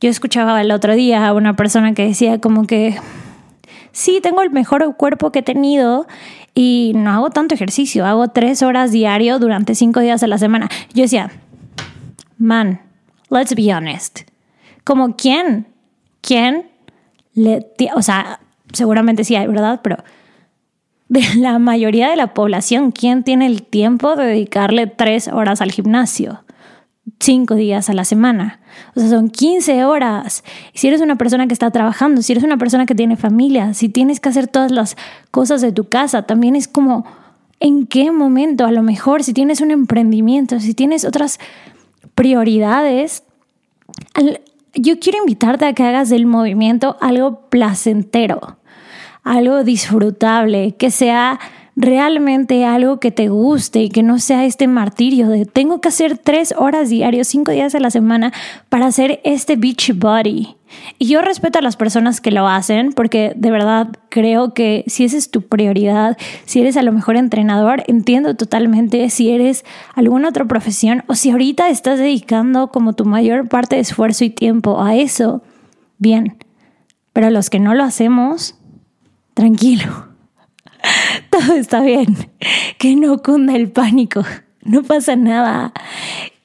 Yo 0.00 0.08
escuchaba 0.08 0.58
el 0.62 0.70
otro 0.70 0.94
día 0.94 1.26
a 1.26 1.34
una 1.34 1.56
persona 1.56 1.92
que 1.92 2.06
decía 2.06 2.40
como 2.40 2.66
que, 2.66 2.96
sí, 3.92 4.20
tengo 4.22 4.40
el 4.40 4.50
mejor 4.50 4.96
cuerpo 4.96 5.30
que 5.30 5.40
he 5.40 5.42
tenido 5.42 6.06
y 6.54 6.92
no 6.94 7.10
hago 7.10 7.28
tanto 7.28 7.54
ejercicio, 7.54 8.06
hago 8.06 8.28
tres 8.28 8.62
horas 8.62 8.92
diario 8.92 9.38
durante 9.38 9.74
cinco 9.74 10.00
días 10.00 10.22
a 10.22 10.26
la 10.26 10.38
semana. 10.38 10.70
Yo 10.94 11.02
decía, 11.02 11.30
man, 12.38 12.80
let's 13.28 13.54
be 13.54 13.74
honest. 13.74 14.20
Como 14.84 15.16
quién, 15.16 15.66
quién 16.22 16.70
le, 17.34 17.66
o 17.94 18.00
sea, 18.00 18.40
seguramente 18.72 19.22
sí 19.22 19.36
hay, 19.36 19.46
¿verdad? 19.46 19.80
Pero 19.82 20.02
de 21.12 21.22
la 21.36 21.58
mayoría 21.58 22.08
de 22.08 22.16
la 22.16 22.32
población, 22.32 22.90
¿quién 22.90 23.22
tiene 23.22 23.44
el 23.44 23.62
tiempo 23.64 24.16
de 24.16 24.24
dedicarle 24.24 24.86
tres 24.86 25.28
horas 25.28 25.60
al 25.60 25.70
gimnasio? 25.70 26.42
Cinco 27.20 27.54
días 27.54 27.90
a 27.90 27.92
la 27.92 28.04
semana. 28.04 28.60
O 28.96 29.00
sea, 29.00 29.10
son 29.10 29.28
15 29.28 29.84
horas. 29.84 30.42
si 30.72 30.88
eres 30.88 31.02
una 31.02 31.16
persona 31.16 31.46
que 31.46 31.52
está 31.52 31.70
trabajando, 31.70 32.22
si 32.22 32.32
eres 32.32 32.44
una 32.44 32.56
persona 32.56 32.86
que 32.86 32.94
tiene 32.94 33.18
familia, 33.18 33.74
si 33.74 33.90
tienes 33.90 34.20
que 34.20 34.30
hacer 34.30 34.48
todas 34.48 34.70
las 34.70 34.96
cosas 35.30 35.60
de 35.60 35.70
tu 35.70 35.84
casa, 35.90 36.22
también 36.22 36.56
es 36.56 36.66
como, 36.66 37.04
¿en 37.60 37.86
qué 37.86 38.10
momento? 38.10 38.64
A 38.64 38.72
lo 38.72 38.82
mejor 38.82 39.22
si 39.22 39.34
tienes 39.34 39.60
un 39.60 39.70
emprendimiento, 39.70 40.60
si 40.60 40.72
tienes 40.72 41.04
otras 41.04 41.38
prioridades, 42.14 43.24
yo 44.74 44.98
quiero 44.98 45.18
invitarte 45.18 45.66
a 45.66 45.74
que 45.74 45.82
hagas 45.82 46.08
del 46.08 46.24
movimiento 46.24 46.96
algo 47.02 47.50
placentero 47.50 48.56
algo 49.22 49.64
disfrutable, 49.64 50.74
que 50.76 50.90
sea 50.90 51.38
realmente 51.74 52.66
algo 52.66 53.00
que 53.00 53.10
te 53.10 53.28
guste 53.28 53.82
y 53.82 53.88
que 53.88 54.02
no 54.02 54.18
sea 54.18 54.44
este 54.44 54.66
martirio 54.66 55.28
de 55.28 55.46
tengo 55.46 55.80
que 55.80 55.88
hacer 55.88 56.18
tres 56.18 56.54
horas 56.56 56.90
diarios, 56.90 57.28
cinco 57.28 57.50
días 57.50 57.74
a 57.74 57.80
la 57.80 57.90
semana 57.90 58.32
para 58.68 58.86
hacer 58.86 59.20
este 59.24 59.56
beach 59.56 59.92
body. 59.96 60.56
Y 60.98 61.06
yo 61.06 61.20
respeto 61.20 61.58
a 61.58 61.62
las 61.62 61.76
personas 61.76 62.20
que 62.20 62.30
lo 62.30 62.48
hacen 62.48 62.92
porque 62.92 63.32
de 63.36 63.50
verdad 63.50 63.88
creo 64.08 64.54
que 64.54 64.84
si 64.86 65.04
esa 65.04 65.16
es 65.16 65.30
tu 65.30 65.42
prioridad, 65.42 66.16
si 66.44 66.60
eres 66.60 66.76
a 66.76 66.82
lo 66.82 66.92
mejor 66.92 67.16
entrenador, 67.16 67.84
entiendo 67.86 68.34
totalmente 68.36 69.08
si 69.10 69.30
eres 69.30 69.64
alguna 69.94 70.28
otra 70.28 70.44
profesión 70.46 71.04
o 71.06 71.14
si 71.14 71.30
ahorita 71.30 71.68
estás 71.68 71.98
dedicando 71.98 72.68
como 72.68 72.94
tu 72.94 73.04
mayor 73.04 73.48
parte 73.48 73.76
de 73.76 73.82
esfuerzo 73.82 74.24
y 74.24 74.30
tiempo 74.30 74.82
a 74.82 74.94
eso, 74.94 75.42
bien. 75.98 76.36
Pero 77.12 77.28
los 77.28 77.50
que 77.50 77.60
no 77.60 77.74
lo 77.74 77.84
hacemos, 77.84 78.56
tranquilo, 79.34 80.08
todo 81.30 81.54
está 81.54 81.80
bien, 81.80 82.16
que 82.78 82.96
no 82.96 83.18
cunda 83.18 83.54
el 83.54 83.70
pánico, 83.70 84.24
no 84.64 84.82
pasa 84.82 85.16
nada. 85.16 85.72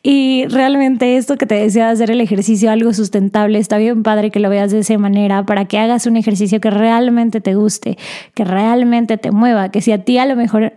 Y 0.04 0.46
realmente 0.48 1.18
esto 1.18 1.38
que 1.38 1.46
te 1.46 1.56
decía 1.56 1.88
de 1.88 1.92
hacer 1.92 2.12
el 2.12 2.22
ejercicio 2.22 2.72
algo 2.72 2.94
sustentable, 2.94 3.60
está 3.60 3.78
bien 3.78 4.04
padre 4.04 4.32
que 4.32 4.40
lo 4.40 4.50
veas 4.50 4.72
de 4.72 4.80
esa 4.80 4.98
manera 4.98 5.46
para 5.46 5.66
que 5.66 5.80
hagas 5.80 6.06
un 6.06 6.16
ejercicio 6.16 6.62
que 6.62 6.70
realmente 6.70 7.42
te 7.42 7.56
guste, 7.56 7.98
que 8.34 8.46
realmente 8.46 9.18
te 9.18 9.32
mueva, 9.32 9.70
que 9.70 9.82
si 9.82 9.92
a 9.92 10.06
ti 10.06 10.18
a 10.18 10.26
lo 10.26 10.38
mejor 10.38 10.72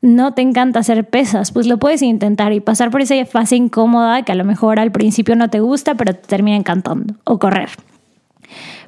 no 0.00 0.32
te 0.34 0.42
encanta 0.42 0.78
hacer 0.78 1.08
pesas, 1.08 1.50
pues 1.50 1.66
lo 1.66 1.78
puedes 1.78 2.02
intentar 2.02 2.52
y 2.52 2.60
pasar 2.60 2.90
por 2.92 3.00
esa 3.00 3.16
fase 3.26 3.56
incómoda 3.56 4.22
que 4.22 4.30
a 4.30 4.36
lo 4.36 4.44
mejor 4.44 4.78
al 4.78 4.92
principio 4.92 5.34
no 5.34 5.50
te 5.50 5.58
gusta, 5.58 5.96
pero 5.96 6.14
te 6.14 6.28
termina 6.28 6.56
encantando, 6.56 7.14
o 7.24 7.40
correr. 7.40 7.70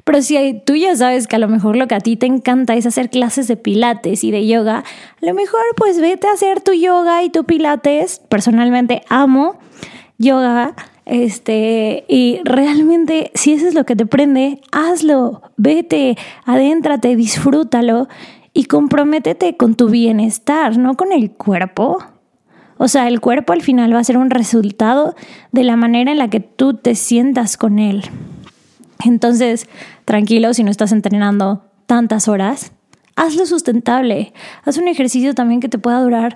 Pero 0.03 0.21
si 0.21 0.61
tú 0.65 0.75
ya 0.75 0.95
sabes 0.95 1.27
que 1.27 1.35
a 1.35 1.39
lo 1.39 1.47
mejor 1.47 1.75
lo 1.75 1.87
que 1.87 1.95
a 1.95 1.99
ti 1.99 2.15
te 2.15 2.25
encanta 2.25 2.75
es 2.75 2.85
hacer 2.85 3.09
clases 3.09 3.47
de 3.47 3.57
pilates 3.57 4.23
y 4.23 4.31
de 4.31 4.47
yoga, 4.47 4.79
a 4.79 5.25
lo 5.25 5.33
mejor 5.33 5.61
pues 5.77 5.99
vete 5.99 6.27
a 6.27 6.33
hacer 6.33 6.61
tu 6.61 6.73
yoga 6.73 7.23
y 7.23 7.29
tu 7.29 7.43
pilates. 7.43 8.21
Personalmente 8.29 9.03
amo 9.09 9.57
yoga. 10.17 10.75
Este, 11.05 12.05
y 12.07 12.39
realmente, 12.45 13.31
si 13.33 13.53
eso 13.53 13.67
es 13.67 13.73
lo 13.73 13.85
que 13.85 13.95
te 13.95 14.05
prende, 14.05 14.61
hazlo, 14.71 15.41
vete, 15.57 16.15
adéntrate, 16.45 17.15
disfrútalo 17.15 18.07
y 18.53 18.65
comprométete 18.65 19.57
con 19.57 19.75
tu 19.75 19.89
bienestar, 19.89 20.77
no 20.77 20.95
con 20.95 21.11
el 21.11 21.31
cuerpo. 21.31 21.97
O 22.77 22.87
sea, 22.87 23.07
el 23.07 23.19
cuerpo 23.19 23.53
al 23.53 23.61
final 23.61 23.93
va 23.93 23.99
a 23.99 24.03
ser 24.03 24.17
un 24.17 24.29
resultado 24.29 25.15
de 25.51 25.63
la 25.63 25.75
manera 25.75 26.11
en 26.11 26.17
la 26.17 26.29
que 26.29 26.39
tú 26.39 26.75
te 26.75 26.95
sientas 26.95 27.57
con 27.57 27.79
él. 27.79 28.03
Entonces, 29.05 29.67
tranquilo 30.05 30.53
si 30.53 30.63
no 30.63 30.71
estás 30.71 30.91
entrenando 30.91 31.63
tantas 31.85 32.27
horas, 32.27 32.71
hazlo 33.15 33.45
sustentable. 33.45 34.33
Haz 34.63 34.77
un 34.77 34.87
ejercicio 34.87 35.33
también 35.33 35.59
que 35.59 35.69
te 35.69 35.77
pueda 35.77 36.01
durar 36.01 36.35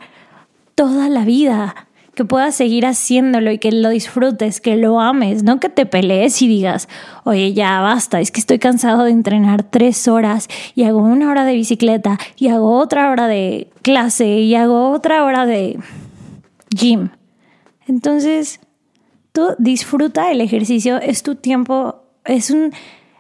toda 0.76 1.10
la 1.10 1.26
vida, 1.26 1.88
que 2.16 2.26
puedas 2.26 2.56
seguir 2.56 2.86
haciéndolo 2.86 3.52
y 3.52 3.60
que 3.60 3.72
lo 3.72 3.90
disfrutes, 3.90 4.62
que 4.62 4.78
lo 4.78 5.00
ames, 5.00 5.44
no 5.44 5.60
que 5.60 5.70
te 5.70 5.86
pelees 5.86 6.42
y 6.42 6.48
digas, 6.48 6.88
oye, 7.24 7.54
ya 7.54 7.82
basta, 7.82 8.22
es 8.22 8.32
que 8.32 8.40
estoy 8.40 8.60
cansado 8.60 9.04
de 9.04 9.12
entrenar 9.12 9.64
tres 9.64 10.08
horas 10.08 10.48
y 10.76 10.84
hago 10.84 11.00
una 11.00 11.30
hora 11.30 11.46
de 11.46 11.54
bicicleta 11.54 12.18
y 12.38 12.48
hago 12.48 12.78
otra 12.78 13.12
hora 13.12 13.28
de 13.28 13.70
clase 13.82 14.28
y 14.28 14.56
hago 14.56 14.92
otra 14.92 15.24
hora 15.24 15.46
de 15.46 15.78
gym. 16.70 17.10
Entonces, 17.88 18.62
tú 19.32 19.50
disfruta 19.60 20.32
el 20.32 20.42
ejercicio, 20.42 20.98
es 20.98 21.22
tu 21.22 21.36
tiempo 21.36 22.05
es 22.26 22.52
un, 22.52 22.72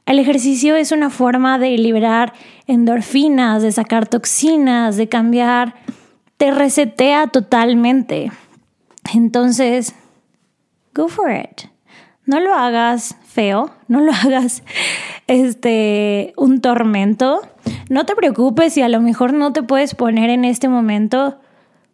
el 0.05 0.19
ejercicio 0.19 0.75
es 0.75 0.91
una 0.91 1.09
forma 1.09 1.57
de 1.57 1.77
liberar 1.77 2.33
endorfinas, 2.67 3.61
de 3.61 3.71
sacar 3.71 4.07
toxinas, 4.07 4.97
de 4.97 5.07
cambiar, 5.07 5.75
te 6.37 6.51
resetea 6.51 7.27
totalmente. 7.27 8.31
Entonces, 9.13 9.95
go 10.93 11.07
for 11.07 11.31
it. 11.31 11.69
No 12.25 12.39
lo 12.39 12.53
hagas 12.55 13.15
feo, 13.25 13.71
no 13.87 13.99
lo 13.99 14.11
hagas 14.23 14.63
este 15.27 16.33
un 16.37 16.61
tormento. 16.61 17.41
No 17.89 18.05
te 18.05 18.15
preocupes 18.15 18.73
si 18.73 18.81
a 18.81 18.89
lo 18.89 19.01
mejor 19.01 19.33
no 19.33 19.53
te 19.53 19.63
puedes 19.63 19.95
poner 19.95 20.29
en 20.29 20.45
este 20.45 20.67
momento 20.67 21.39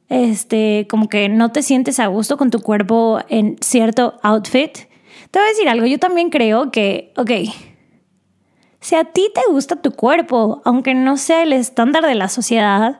este 0.10 0.88
como 0.90 1.08
que 1.08 1.30
no 1.30 1.52
te 1.52 1.64
sientes 1.64 2.00
a 2.00 2.08
gusto 2.08 2.38
con 2.38 2.52
tu 2.52 2.62
cuerpo 2.62 3.20
en 3.30 3.56
cierto 3.62 4.20
outfit 4.22 4.91
te 5.32 5.40
voy 5.40 5.46
a 5.48 5.50
decir 5.50 5.70
algo, 5.70 5.86
yo 5.86 5.98
también 5.98 6.30
creo 6.30 6.72
que, 6.72 7.14
ok, 7.16 7.32
si 8.82 8.96
a 8.96 9.06
ti 9.06 9.30
te 9.34 9.42
gusta 9.50 9.78
tu 9.78 9.92
cuerpo, 9.92 10.62
aunque 10.66 10.94
no 10.94 11.16
sea 11.16 11.44
el 11.44 11.54
estándar 11.54 12.06
de 12.06 12.16
la 12.16 12.28
sociedad, 12.28 13.00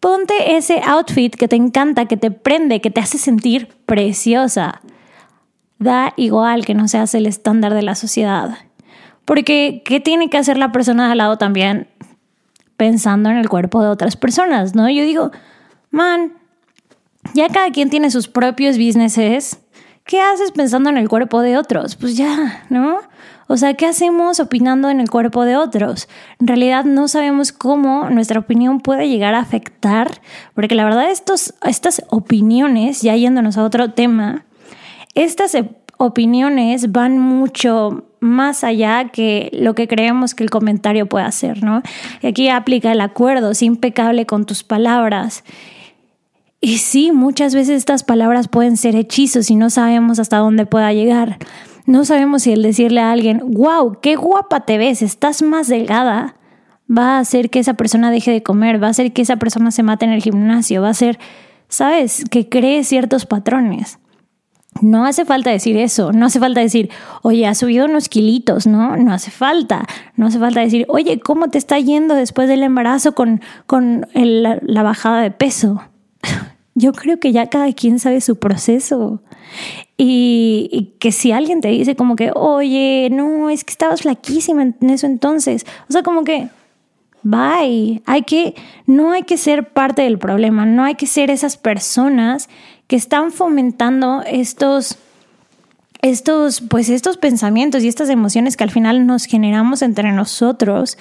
ponte 0.00 0.56
ese 0.56 0.80
outfit 0.84 1.34
que 1.34 1.48
te 1.48 1.56
encanta, 1.56 2.06
que 2.06 2.16
te 2.16 2.30
prende, 2.30 2.80
que 2.80 2.90
te 2.90 3.00
hace 3.00 3.18
sentir 3.18 3.68
preciosa. 3.84 4.80
Da 5.78 6.14
igual 6.16 6.64
que 6.64 6.74
no 6.74 6.88
seas 6.88 7.14
el 7.14 7.26
estándar 7.26 7.74
de 7.74 7.82
la 7.82 7.96
sociedad. 7.96 8.56
Porque, 9.24 9.82
¿qué 9.84 10.00
tiene 10.00 10.30
que 10.30 10.38
hacer 10.38 10.56
la 10.56 10.72
persona 10.72 11.06
de 11.06 11.12
al 11.12 11.18
lado 11.18 11.38
también 11.38 11.88
pensando 12.76 13.28
en 13.30 13.36
el 13.36 13.48
cuerpo 13.48 13.82
de 13.82 13.88
otras 13.88 14.16
personas? 14.16 14.74
¿No? 14.74 14.88
Yo 14.88 15.04
digo, 15.04 15.30
man, 15.90 16.32
ya 17.34 17.48
cada 17.48 17.70
quien 17.70 17.90
tiene 17.90 18.10
sus 18.10 18.28
propios 18.28 18.78
businesses 18.78 19.61
¿qué 20.04 20.20
haces 20.20 20.52
pensando 20.52 20.90
en 20.90 20.96
el 20.96 21.08
cuerpo 21.08 21.40
de 21.40 21.56
otros? 21.56 21.96
Pues 21.96 22.16
ya, 22.16 22.64
¿no? 22.68 22.98
O 23.48 23.56
sea, 23.56 23.74
¿qué 23.74 23.86
hacemos 23.86 24.40
opinando 24.40 24.88
en 24.88 25.00
el 25.00 25.10
cuerpo 25.10 25.44
de 25.44 25.56
otros? 25.56 26.08
En 26.40 26.46
realidad 26.46 26.84
no 26.84 27.08
sabemos 27.08 27.52
cómo 27.52 28.08
nuestra 28.08 28.40
opinión 28.40 28.80
puede 28.80 29.08
llegar 29.08 29.34
a 29.34 29.40
afectar, 29.40 30.20
porque 30.54 30.74
la 30.74 30.84
verdad 30.84 31.10
estos, 31.10 31.54
estas 31.62 32.02
opiniones, 32.08 33.02
ya 33.02 33.14
yéndonos 33.14 33.58
a 33.58 33.64
otro 33.64 33.90
tema, 33.90 34.44
estas 35.14 35.56
opiniones 35.98 36.92
van 36.92 37.18
mucho 37.18 38.04
más 38.20 38.64
allá 38.64 39.08
que 39.08 39.50
lo 39.52 39.74
que 39.74 39.88
creemos 39.88 40.34
que 40.34 40.44
el 40.44 40.50
comentario 40.50 41.06
puede 41.06 41.26
hacer, 41.26 41.62
¿no? 41.62 41.82
Y 42.22 42.28
aquí 42.28 42.48
aplica 42.48 42.92
el 42.92 43.00
acuerdo, 43.00 43.50
es 43.50 43.62
impecable 43.62 44.26
con 44.26 44.46
tus 44.46 44.62
palabras 44.62 45.44
y 46.64 46.78
sí, 46.78 47.10
muchas 47.10 47.56
veces 47.56 47.78
estas 47.78 48.04
palabras 48.04 48.46
pueden 48.46 48.76
ser 48.76 48.94
hechizos 48.94 49.50
y 49.50 49.56
no 49.56 49.68
sabemos 49.68 50.20
hasta 50.20 50.36
dónde 50.36 50.64
pueda 50.64 50.92
llegar. 50.92 51.38
No 51.86 52.04
sabemos 52.04 52.44
si 52.44 52.52
el 52.52 52.62
decirle 52.62 53.00
a 53.00 53.10
alguien, 53.10 53.42
wow, 53.44 53.98
qué 54.00 54.14
guapa 54.14 54.60
te 54.60 54.78
ves, 54.78 55.02
estás 55.02 55.42
más 55.42 55.66
delgada, 55.66 56.36
va 56.88 57.16
a 57.16 57.18
hacer 57.18 57.50
que 57.50 57.58
esa 57.58 57.74
persona 57.74 58.12
deje 58.12 58.30
de 58.30 58.44
comer, 58.44 58.80
va 58.80 58.86
a 58.86 58.90
hacer 58.90 59.12
que 59.12 59.22
esa 59.22 59.38
persona 59.38 59.72
se 59.72 59.82
mate 59.82 60.04
en 60.04 60.12
el 60.12 60.22
gimnasio, 60.22 60.80
va 60.80 60.86
a 60.86 60.92
hacer, 60.92 61.18
sabes, 61.66 62.24
que 62.30 62.48
cree 62.48 62.84
ciertos 62.84 63.26
patrones. 63.26 63.98
No 64.80 65.04
hace 65.04 65.24
falta 65.24 65.50
decir 65.50 65.76
eso, 65.76 66.12
no 66.12 66.26
hace 66.26 66.38
falta 66.38 66.60
decir, 66.60 66.90
oye, 67.22 67.44
has 67.44 67.58
subido 67.58 67.86
unos 67.86 68.08
kilitos, 68.08 68.68
¿no? 68.68 68.96
No 68.96 69.12
hace 69.12 69.32
falta, 69.32 69.84
no 70.14 70.26
hace 70.26 70.38
falta 70.38 70.60
decir, 70.60 70.86
oye, 70.88 71.18
¿cómo 71.18 71.48
te 71.48 71.58
está 71.58 71.80
yendo 71.80 72.14
después 72.14 72.48
del 72.48 72.62
embarazo 72.62 73.16
con, 73.16 73.40
con 73.66 74.06
la 74.14 74.82
bajada 74.84 75.22
de 75.22 75.32
peso? 75.32 75.82
Yo 76.74 76.92
creo 76.92 77.20
que 77.20 77.32
ya 77.32 77.48
cada 77.48 77.72
quien 77.72 77.98
sabe 77.98 78.20
su 78.20 78.36
proceso. 78.36 79.22
Y, 79.98 80.94
que 80.98 81.12
si 81.12 81.32
alguien 81.32 81.60
te 81.60 81.68
dice 81.68 81.94
como 81.94 82.16
que, 82.16 82.32
oye, 82.34 83.08
no, 83.10 83.50
es 83.50 83.64
que 83.64 83.72
estabas 83.72 84.02
flaquísima 84.02 84.62
en 84.62 84.90
eso 84.90 85.06
entonces. 85.06 85.66
O 85.88 85.92
sea, 85.92 86.02
como 86.02 86.24
que, 86.24 86.48
bye. 87.22 88.02
Hay 88.06 88.22
que, 88.22 88.54
no 88.86 89.12
hay 89.12 89.22
que 89.22 89.36
ser 89.36 89.68
parte 89.68 90.02
del 90.02 90.18
problema, 90.18 90.64
no 90.64 90.84
hay 90.84 90.94
que 90.94 91.06
ser 91.06 91.30
esas 91.30 91.56
personas 91.56 92.48
que 92.86 92.96
están 92.96 93.32
fomentando 93.32 94.22
estos, 94.26 94.98
estos, 96.00 96.60
pues 96.62 96.88
estos 96.88 97.16
pensamientos 97.16 97.84
y 97.84 97.88
estas 97.88 98.10
emociones 98.10 98.56
que 98.56 98.64
al 98.64 98.70
final 98.70 99.06
nos 99.06 99.24
generamos 99.26 99.82
entre 99.82 100.12
nosotros 100.12 100.98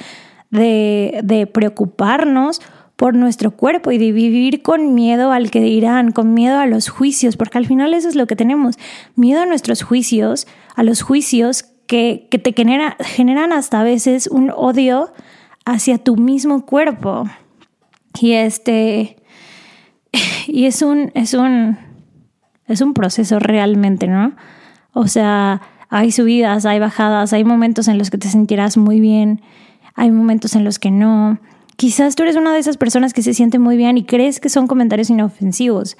de, 0.51 1.21
de 1.23 1.47
preocuparnos 1.47 2.61
por 3.01 3.15
nuestro 3.15 3.49
cuerpo 3.49 3.91
y 3.91 3.97
de 3.97 4.11
vivir 4.11 4.61
con 4.61 4.93
miedo 4.93 5.31
al 5.31 5.49
que 5.49 5.59
dirán, 5.59 6.11
con 6.11 6.35
miedo 6.35 6.59
a 6.59 6.67
los 6.67 6.89
juicios, 6.89 7.35
porque 7.35 7.57
al 7.57 7.65
final 7.65 7.95
eso 7.95 8.07
es 8.07 8.13
lo 8.13 8.27
que 8.27 8.35
tenemos, 8.35 8.77
miedo 9.15 9.41
a 9.41 9.47
nuestros 9.47 9.81
juicios, 9.81 10.45
a 10.75 10.83
los 10.83 11.01
juicios 11.01 11.63
que, 11.87 12.27
te 12.29 12.53
generan 12.53 13.53
hasta 13.53 13.79
a 13.79 13.83
veces 13.83 14.27
un 14.27 14.51
odio 14.55 15.11
hacia 15.65 15.97
tu 15.97 16.15
mismo 16.15 16.63
cuerpo. 16.67 17.25
Y 18.19 18.33
este, 18.33 19.17
y 20.47 20.65
es 20.65 20.83
un, 20.83 21.11
es 21.15 21.33
un, 21.33 21.79
es 22.67 22.81
un 22.81 22.93
proceso 22.93 23.39
realmente, 23.39 24.05
¿no? 24.05 24.35
O 24.93 25.07
sea, 25.07 25.63
hay 25.89 26.11
subidas, 26.11 26.67
hay 26.67 26.77
bajadas, 26.77 27.33
hay 27.33 27.45
momentos 27.45 27.87
en 27.87 27.97
los 27.97 28.11
que 28.11 28.19
te 28.19 28.29
sentirás 28.29 28.77
muy 28.77 28.99
bien, 28.99 29.41
hay 29.95 30.11
momentos 30.11 30.55
en 30.55 30.63
los 30.65 30.77
que 30.77 30.91
no. 30.91 31.39
Quizás 31.81 32.15
tú 32.15 32.21
eres 32.21 32.35
una 32.35 32.53
de 32.53 32.59
esas 32.59 32.77
personas 32.77 33.11
que 33.11 33.23
se 33.23 33.33
siente 33.33 33.57
muy 33.57 33.75
bien 33.75 33.97
y 33.97 34.03
crees 34.03 34.39
que 34.39 34.49
son 34.49 34.67
comentarios 34.67 35.09
inofensivos, 35.09 35.97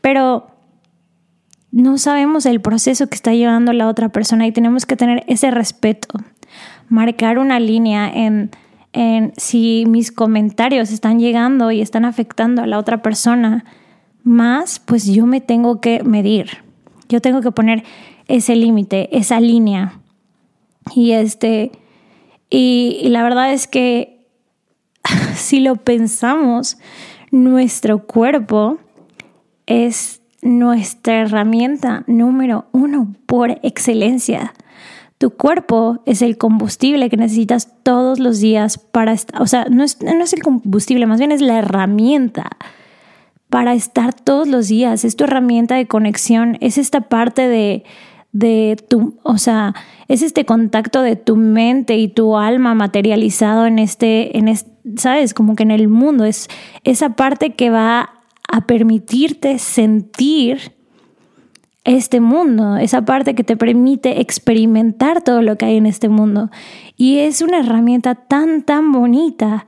pero 0.00 0.48
no 1.70 1.98
sabemos 1.98 2.46
el 2.46 2.60
proceso 2.60 3.06
que 3.06 3.14
está 3.14 3.32
llevando 3.32 3.72
la 3.72 3.86
otra 3.86 4.08
persona 4.08 4.48
y 4.48 4.50
tenemos 4.50 4.86
que 4.86 4.96
tener 4.96 5.22
ese 5.28 5.52
respeto, 5.52 6.18
marcar 6.88 7.38
una 7.38 7.60
línea 7.60 8.10
en, 8.12 8.50
en 8.92 9.32
si 9.36 9.84
mis 9.86 10.10
comentarios 10.10 10.90
están 10.90 11.20
llegando 11.20 11.70
y 11.70 11.80
están 11.80 12.04
afectando 12.04 12.62
a 12.62 12.66
la 12.66 12.80
otra 12.80 13.00
persona 13.00 13.64
más, 14.24 14.80
pues 14.80 15.06
yo 15.06 15.26
me 15.26 15.40
tengo 15.40 15.80
que 15.80 16.02
medir, 16.02 16.64
yo 17.08 17.20
tengo 17.20 17.40
que 17.40 17.52
poner 17.52 17.84
ese 18.26 18.56
límite, 18.56 19.16
esa 19.16 19.38
línea. 19.38 20.00
Y 20.92 21.12
este, 21.12 21.70
y 22.50 23.06
la 23.10 23.22
verdad 23.22 23.52
es 23.52 23.68
que 23.68 24.19
si 25.50 25.58
lo 25.58 25.74
pensamos, 25.74 26.78
nuestro 27.32 28.06
cuerpo 28.06 28.78
es 29.66 30.22
nuestra 30.42 31.22
herramienta 31.22 32.04
número 32.06 32.66
uno 32.70 33.12
por 33.26 33.58
excelencia. 33.64 34.54
Tu 35.18 35.30
cuerpo 35.30 36.02
es 36.06 36.22
el 36.22 36.38
combustible 36.38 37.10
que 37.10 37.16
necesitas 37.16 37.82
todos 37.82 38.20
los 38.20 38.38
días 38.38 38.78
para 38.78 39.12
estar, 39.12 39.42
o 39.42 39.46
sea, 39.48 39.66
no 39.68 39.82
es, 39.82 40.00
no 40.00 40.22
es 40.22 40.32
el 40.34 40.42
combustible, 40.44 41.06
más 41.06 41.18
bien 41.18 41.32
es 41.32 41.40
la 41.40 41.58
herramienta 41.58 42.48
para 43.48 43.74
estar 43.74 44.14
todos 44.14 44.46
los 44.46 44.68
días, 44.68 45.04
es 45.04 45.16
tu 45.16 45.24
herramienta 45.24 45.74
de 45.74 45.88
conexión, 45.88 46.58
es 46.60 46.78
esta 46.78 47.00
parte 47.00 47.48
de, 47.48 47.82
de 48.30 48.76
tu, 48.88 49.18
o 49.24 49.36
sea, 49.36 49.74
es 50.06 50.22
este 50.22 50.44
contacto 50.44 51.02
de 51.02 51.16
tu 51.16 51.34
mente 51.34 51.96
y 51.96 52.06
tu 52.06 52.36
alma 52.36 52.76
materializado 52.76 53.66
en 53.66 53.80
este, 53.80 54.38
en 54.38 54.46
este, 54.46 54.69
sabes, 54.96 55.34
como 55.34 55.56
que 55.56 55.62
en 55.62 55.70
el 55.70 55.88
mundo, 55.88 56.24
es 56.24 56.48
esa 56.84 57.10
parte 57.10 57.54
que 57.54 57.70
va 57.70 58.10
a 58.48 58.66
permitirte 58.66 59.58
sentir 59.58 60.72
este 61.84 62.20
mundo, 62.20 62.76
esa 62.76 63.04
parte 63.04 63.34
que 63.34 63.44
te 63.44 63.56
permite 63.56 64.20
experimentar 64.20 65.22
todo 65.22 65.42
lo 65.42 65.56
que 65.56 65.66
hay 65.66 65.76
en 65.76 65.86
este 65.86 66.08
mundo. 66.08 66.50
Y 66.96 67.18
es 67.18 67.42
una 67.42 67.60
herramienta 67.60 68.14
tan, 68.14 68.62
tan 68.62 68.92
bonita 68.92 69.66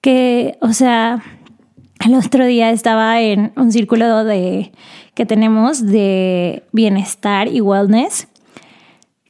que, 0.00 0.56
o 0.60 0.72
sea, 0.72 1.22
el 2.04 2.14
otro 2.14 2.46
día 2.46 2.70
estaba 2.70 3.20
en 3.20 3.52
un 3.56 3.72
círculo 3.72 4.24
de, 4.24 4.72
que 5.14 5.26
tenemos 5.26 5.84
de 5.86 6.64
bienestar 6.72 7.48
y 7.48 7.60
wellness, 7.60 8.28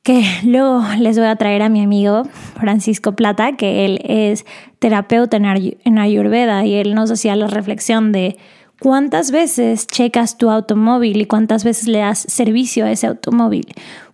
que 0.02 0.25
luego 0.45 0.83
les 0.99 1.19
voy 1.19 1.26
a 1.26 1.37
traer 1.37 1.62
a 1.62 1.69
mi 1.69 1.83
amigo 1.83 2.25
Francisco 2.59 3.12
Plata, 3.12 3.57
que 3.57 3.85
él 3.85 4.00
es 4.04 4.47
terapeuta 4.78 5.37
en 5.37 5.99
Ayurveda 5.99 6.64
y 6.64 6.75
él 6.75 6.95
nos 6.95 7.11
hacía 7.11 7.37
la 7.37 7.47
reflexión 7.47 8.12
de 8.12 8.38
cuántas 8.80 9.30
veces 9.30 9.87
checas 9.87 10.38
tu 10.38 10.50
automóvil 10.50 11.21
y 11.21 11.26
cuántas 11.26 11.64
veces 11.64 11.87
le 11.87 11.99
das 11.99 12.19
servicio 12.19 12.87
a 12.87 12.90
ese 12.90 13.07
automóvil, 13.07 13.66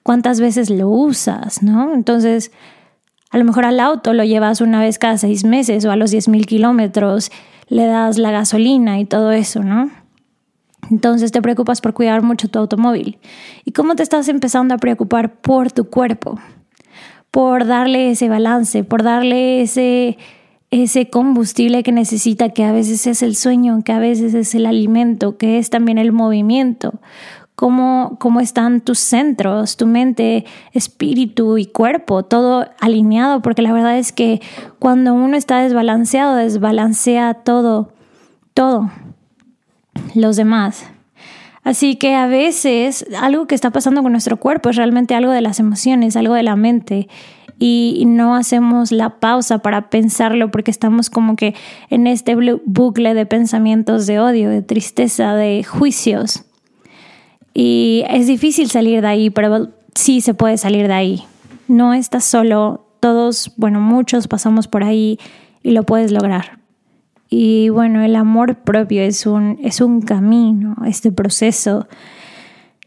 cuántas 0.02 0.40
veces 0.40 0.70
lo 0.70 0.88
usas, 0.88 1.62
¿no? 1.62 1.94
Entonces, 1.94 2.50
a 3.30 3.38
lo 3.38 3.44
mejor 3.44 3.64
al 3.64 3.78
auto 3.78 4.12
lo 4.12 4.24
llevas 4.24 4.60
una 4.60 4.80
vez 4.80 4.98
cada 4.98 5.18
seis 5.18 5.44
meses 5.44 5.84
o 5.84 5.92
a 5.92 5.96
los 5.96 6.10
10 6.10 6.28
mil 6.28 6.46
kilómetros 6.46 7.30
le 7.68 7.86
das 7.86 8.18
la 8.18 8.30
gasolina 8.32 8.98
y 8.98 9.04
todo 9.04 9.32
eso, 9.32 9.62
¿no? 9.62 9.90
Entonces 10.90 11.32
te 11.32 11.42
preocupas 11.42 11.80
por 11.80 11.94
cuidar 11.94 12.22
mucho 12.22 12.48
tu 12.48 12.58
automóvil. 12.58 13.18
¿Y 13.64 13.72
cómo 13.72 13.96
te 13.96 14.02
estás 14.02 14.28
empezando 14.28 14.74
a 14.74 14.78
preocupar 14.78 15.34
por 15.40 15.72
tu 15.72 15.88
cuerpo? 15.88 16.38
Por 17.30 17.66
darle 17.66 18.10
ese 18.10 18.28
balance, 18.28 18.84
por 18.84 19.02
darle 19.02 19.62
ese, 19.62 20.16
ese 20.70 21.10
combustible 21.10 21.82
que 21.82 21.92
necesita, 21.92 22.50
que 22.50 22.64
a 22.64 22.72
veces 22.72 23.06
es 23.06 23.22
el 23.22 23.36
sueño, 23.36 23.82
que 23.84 23.92
a 23.92 23.98
veces 23.98 24.34
es 24.34 24.54
el 24.54 24.66
alimento, 24.66 25.36
que 25.36 25.58
es 25.58 25.70
también 25.70 25.98
el 25.98 26.12
movimiento 26.12 27.00
cómo, 27.56 28.16
cómo 28.20 28.38
están 28.38 28.80
tus 28.82 29.00
centros, 29.00 29.76
tu 29.76 29.86
mente, 29.86 30.44
espíritu 30.72 31.58
y 31.58 31.66
cuerpo, 31.66 32.22
todo 32.22 32.66
alineado, 32.78 33.42
porque 33.42 33.62
la 33.62 33.72
verdad 33.72 33.98
es 33.98 34.12
que 34.12 34.40
cuando 34.78 35.14
uno 35.14 35.36
está 35.36 35.60
desbalanceado, 35.60 36.36
desbalancea 36.36 37.34
todo, 37.34 37.92
todo, 38.54 38.90
los 40.16 40.36
demás. 40.36 40.86
Así 41.62 41.96
que 41.96 42.14
a 42.14 42.26
veces 42.26 43.06
algo 43.20 43.46
que 43.46 43.54
está 43.54 43.70
pasando 43.70 44.02
con 44.02 44.12
nuestro 44.12 44.36
cuerpo 44.36 44.70
es 44.70 44.76
realmente 44.76 45.14
algo 45.14 45.32
de 45.32 45.40
las 45.40 45.58
emociones, 45.58 46.16
algo 46.16 46.34
de 46.34 46.44
la 46.44 46.56
mente 46.56 47.08
y 47.58 48.04
no 48.06 48.34
hacemos 48.34 48.92
la 48.92 49.18
pausa 49.18 49.58
para 49.58 49.88
pensarlo 49.88 50.50
porque 50.50 50.70
estamos 50.70 51.08
como 51.10 51.36
que 51.36 51.54
en 51.88 52.06
este 52.06 52.36
bucle 52.64 53.14
de 53.14 53.26
pensamientos 53.26 54.06
de 54.06 54.20
odio, 54.20 54.50
de 54.50 54.62
tristeza, 54.62 55.34
de 55.34 55.64
juicios. 55.64 56.44
Y 57.54 58.04
es 58.10 58.26
difícil 58.26 58.68
salir 58.68 59.00
de 59.00 59.08
ahí, 59.08 59.30
pero 59.30 59.70
sí 59.94 60.20
se 60.20 60.34
puede 60.34 60.58
salir 60.58 60.88
de 60.88 60.94
ahí. 60.94 61.24
No 61.68 61.94
estás 61.94 62.24
solo, 62.24 62.86
todos, 63.00 63.52
bueno, 63.56 63.80
muchos 63.80 64.28
pasamos 64.28 64.68
por 64.68 64.84
ahí 64.84 65.18
y 65.62 65.70
lo 65.70 65.84
puedes 65.84 66.12
lograr. 66.12 66.58
Y 67.28 67.68
bueno, 67.70 68.02
el 68.02 68.16
amor 68.16 68.56
propio 68.56 69.02
es 69.02 69.26
un, 69.26 69.58
es 69.62 69.80
un 69.80 70.00
camino, 70.00 70.76
este 70.86 71.10
proceso. 71.10 71.88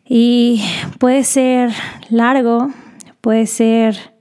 Y 0.05 0.63
puede 0.97 1.23
ser 1.23 1.71
largo, 2.09 2.69
puede 3.21 3.45
ser 3.45 4.13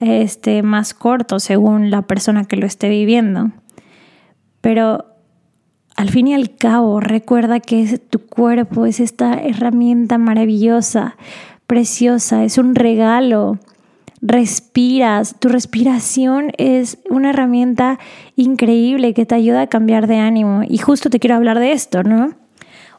este, 0.00 0.62
más 0.62 0.94
corto 0.94 1.38
según 1.38 1.90
la 1.90 2.02
persona 2.02 2.44
que 2.44 2.56
lo 2.56 2.66
esté 2.66 2.88
viviendo. 2.88 3.50
Pero 4.60 5.06
al 5.96 6.08
fin 6.08 6.28
y 6.28 6.34
al 6.34 6.56
cabo, 6.56 7.00
recuerda 7.00 7.60
que 7.60 7.98
tu 7.98 8.20
cuerpo 8.20 8.86
es 8.86 9.00
esta 9.00 9.34
herramienta 9.34 10.18
maravillosa, 10.18 11.16
preciosa, 11.66 12.44
es 12.44 12.58
un 12.58 12.74
regalo. 12.74 13.58
Respiras, 14.24 15.40
tu 15.40 15.48
respiración 15.48 16.52
es 16.56 16.98
una 17.10 17.30
herramienta 17.30 17.98
increíble 18.36 19.14
que 19.14 19.26
te 19.26 19.34
ayuda 19.34 19.62
a 19.62 19.66
cambiar 19.66 20.06
de 20.06 20.18
ánimo. 20.18 20.62
Y 20.68 20.78
justo 20.78 21.10
te 21.10 21.18
quiero 21.18 21.34
hablar 21.34 21.58
de 21.58 21.72
esto, 21.72 22.04
¿no? 22.04 22.32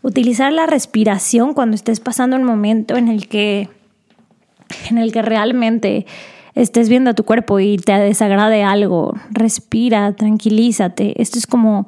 Utilizar 0.02 0.52
la 0.52 0.66
respiración 0.66 1.54
cuando 1.54 1.76
estés 1.76 2.02
pasando 2.02 2.36
un 2.36 2.44
momento 2.44 2.98
en 2.98 3.08
el 3.08 3.30
que, 3.30 3.70
en 4.90 4.98
el 4.98 5.14
que 5.14 5.22
realmente 5.22 6.06
estés 6.56 6.90
viendo 6.90 7.12
a 7.12 7.14
tu 7.14 7.24
cuerpo 7.24 7.62
y 7.62 7.78
te 7.78 7.94
desagrade 7.94 8.64
algo. 8.64 9.14
Respira, 9.32 10.12
tranquilízate. 10.14 11.22
Esto 11.22 11.40
es 11.40 11.48
como 11.48 11.88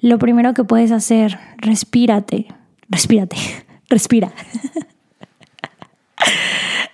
lo 0.00 0.18
primero 0.18 0.54
que 0.54 0.64
puedes 0.64 0.90
hacer, 0.90 1.38
respírate, 1.58 2.48
respírate, 2.88 3.36
respira. 3.88 4.32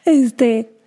Este, 0.04 0.77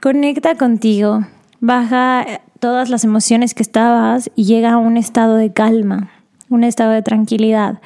conecta 0.00 0.56
contigo, 0.56 1.26
baja 1.60 2.26
todas 2.58 2.88
las 2.88 3.04
emociones 3.04 3.54
que 3.54 3.62
estabas 3.62 4.30
y 4.34 4.44
llega 4.44 4.72
a 4.72 4.78
un 4.78 4.96
estado 4.96 5.36
de 5.36 5.52
calma, 5.52 6.10
un 6.48 6.64
estado 6.64 6.92
de 6.92 7.02
tranquilidad. 7.02 7.80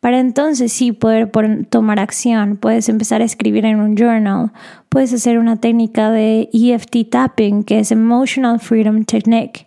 Para 0.00 0.20
entonces 0.20 0.72
sí 0.72 0.92
poder 0.92 1.30
tomar 1.68 1.98
acción, 1.98 2.56
puedes 2.56 2.88
empezar 2.88 3.22
a 3.22 3.24
escribir 3.24 3.64
en 3.64 3.80
un 3.80 3.96
journal, 3.96 4.52
puedes 4.88 5.12
hacer 5.12 5.38
una 5.38 5.56
técnica 5.56 6.10
de 6.10 6.48
EFT 6.52 7.10
tapping, 7.10 7.64
que 7.64 7.80
es 7.80 7.90
Emotional 7.90 8.60
Freedom 8.60 9.04
Technique 9.04 9.66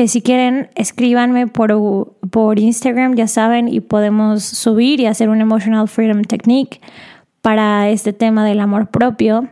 que 0.00 0.08
si 0.08 0.22
quieren 0.22 0.70
escríbanme 0.76 1.46
por, 1.46 2.14
por 2.30 2.58
Instagram, 2.58 3.16
ya 3.16 3.26
saben, 3.26 3.68
y 3.68 3.80
podemos 3.80 4.42
subir 4.42 4.98
y 4.98 5.04
hacer 5.04 5.28
un 5.28 5.42
Emotional 5.42 5.88
Freedom 5.88 6.22
Technique 6.22 6.80
para 7.42 7.90
este 7.90 8.14
tema 8.14 8.46
del 8.46 8.60
amor 8.60 8.88
propio. 8.88 9.48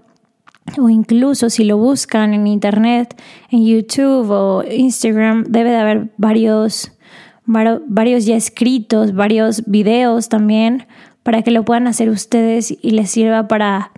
O 0.78 0.88
incluso 0.88 1.50
si 1.50 1.64
lo 1.64 1.78
buscan 1.78 2.34
en 2.34 2.46
internet, 2.46 3.20
en 3.50 3.64
YouTube 3.64 4.30
o 4.30 4.64
Instagram, 4.68 5.44
debe 5.44 5.70
de 5.70 5.76
haber 5.76 6.12
varios, 6.16 6.92
varios 7.46 8.26
ya 8.26 8.36
escritos, 8.36 9.14
varios 9.14 9.64
videos 9.66 10.28
también 10.28 10.86
para 11.22 11.42
que 11.42 11.50
lo 11.50 11.64
puedan 11.64 11.86
hacer 11.86 12.08
ustedes 12.08 12.76
y 12.80 12.90
les 12.92 13.10
sirva 13.10 13.48
para, 13.48 13.92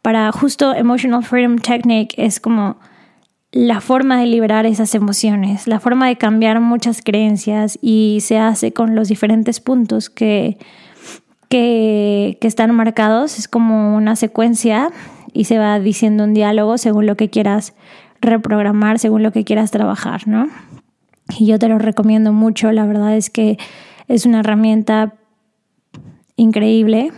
para 0.00 0.32
justo 0.32 0.74
Emotional 0.74 1.22
Freedom 1.22 1.58
Technique. 1.58 2.14
Es 2.16 2.40
como 2.40 2.76
la 3.52 3.82
forma 3.82 4.18
de 4.18 4.26
liberar 4.26 4.64
esas 4.64 4.94
emociones, 4.94 5.66
la 5.66 5.80
forma 5.80 6.08
de 6.08 6.16
cambiar 6.16 6.60
muchas 6.60 7.02
creencias 7.02 7.78
y 7.82 8.20
se 8.22 8.38
hace 8.38 8.72
con 8.72 8.94
los 8.94 9.08
diferentes 9.08 9.60
puntos 9.60 10.08
que, 10.08 10.56
que, 11.50 12.38
están 12.40 12.74
marcados. 12.74 13.38
Es 13.38 13.48
como 13.48 13.94
una 13.94 14.16
secuencia 14.16 14.90
y 15.32 15.44
se 15.44 15.58
va 15.58 15.78
diciendo 15.78 16.24
un 16.24 16.34
diálogo 16.34 16.78
según 16.78 17.06
lo 17.06 17.16
que 17.16 17.30
quieras 17.30 17.74
reprogramar, 18.20 18.98
según 18.98 19.22
lo 19.22 19.32
que 19.32 19.44
quieras 19.44 19.70
trabajar, 19.70 20.28
¿no? 20.28 20.48
y 21.38 21.46
yo 21.46 21.58
te 21.58 21.68
lo 21.68 21.78
recomiendo 21.78 22.32
mucho. 22.32 22.72
La 22.72 22.86
verdad 22.86 23.16
es 23.16 23.30
que 23.30 23.58
es 24.08 24.26
una 24.26 24.40
herramienta 24.40 25.14
increíble. 26.36 27.12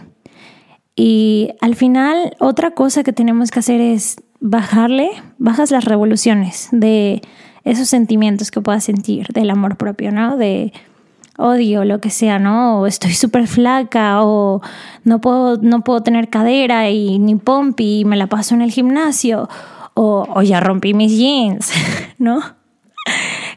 Y 0.97 1.51
al 1.61 1.75
final, 1.75 2.37
otra 2.39 2.73
cosa 2.73 3.03
que 3.03 3.13
tenemos 3.13 3.51
que 3.51 3.59
hacer 3.59 3.81
es 3.81 4.17
bajarle, 4.41 5.11
bajas 5.39 5.71
las 5.71 5.85
revoluciones 5.85 6.69
de 6.71 7.23
esos 7.65 7.89
sentimientos 7.89 8.51
que 8.51 8.61
puedas 8.61 8.85
sentir, 8.85 9.29
del 9.29 9.51
amor 9.51 9.77
propio, 9.77 10.13
¿no? 10.13 10.37
De 10.37 10.73
odio, 11.39 11.85
lo 11.85 12.01
que 12.01 12.11
sea, 12.11 12.39
¿no? 12.39 12.81
O 12.81 12.87
estoy 12.87 13.13
súper 13.13 13.47
flaca, 13.47 14.23
o 14.23 14.63
no 15.05 15.21
puedo, 15.21 15.57
no 15.59 15.83
puedo 15.83 16.03
tener 16.03 16.29
cadera 16.29 16.91
y 16.91 17.19
ni 17.19 17.37
pompi 17.37 18.01
y 18.01 18.05
me 18.05 18.17
la 18.17 18.27
paso 18.27 18.55
en 18.55 18.63
el 18.63 18.71
gimnasio, 18.71 19.49
o, 19.95 20.27
o 20.29 20.43
ya 20.43 20.61
rompí 20.61 20.95
mis 20.95 21.17
jeans, 21.17 21.73
¿no? 22.19 22.41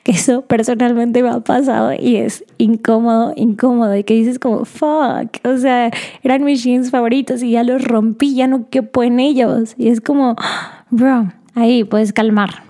que 0.08 0.14
eso 0.14 0.42
personalmente 0.42 1.22
me 1.22 1.30
ha 1.30 1.42
pasado 1.42 1.92
y 1.92 2.16
es 2.16 2.46
incómodo, 2.58 3.34
incómodo, 3.36 3.94
y 3.96 4.06
que 4.06 4.14
dices 4.14 4.40
como, 4.40 4.64
fuck, 4.64 5.38
o 5.44 5.58
sea, 5.58 5.92
eran 6.24 6.46
mis 6.46 6.64
jeans 6.64 6.92
favoritos 6.92 7.44
y 7.44 7.52
ya 7.52 7.64
los 7.64 7.84
rompí, 7.84 8.34
ya 8.34 8.48
no 8.48 8.70
quepo 8.70 9.04
en 9.04 9.20
ellos. 9.20 9.76
Y 9.78 9.90
es 9.90 10.00
como, 10.00 10.38
bro, 10.90 11.34
ahí 11.56 11.84
puedes 11.84 12.14
calmar, 12.14 12.64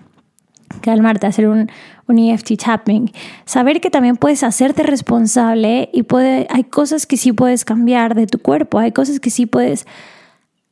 calmarte, 0.82 1.28
hacer 1.28 1.48
un, 1.48 1.70
un 2.08 2.20
EFT 2.20 2.54
tapping, 2.64 3.12
saber 3.46 3.82
que 3.82 3.90
también 3.90 4.18
puedes 4.18 4.44
hacerte 4.44 4.84
responsable 4.84 5.90
y 5.94 6.04
puede, 6.04 6.48
hay 6.50 6.64
cosas 6.64 7.06
que 7.06 7.18
sí 7.18 7.32
puedes 7.32 7.66
cambiar 7.66 8.16
de 8.16 8.28
tu 8.28 8.40
cuerpo, 8.40 8.80
hay 8.80 8.92
cosas 8.92 9.20
que 9.20 9.30
sí 9.30 9.46
puedes 9.46 9.86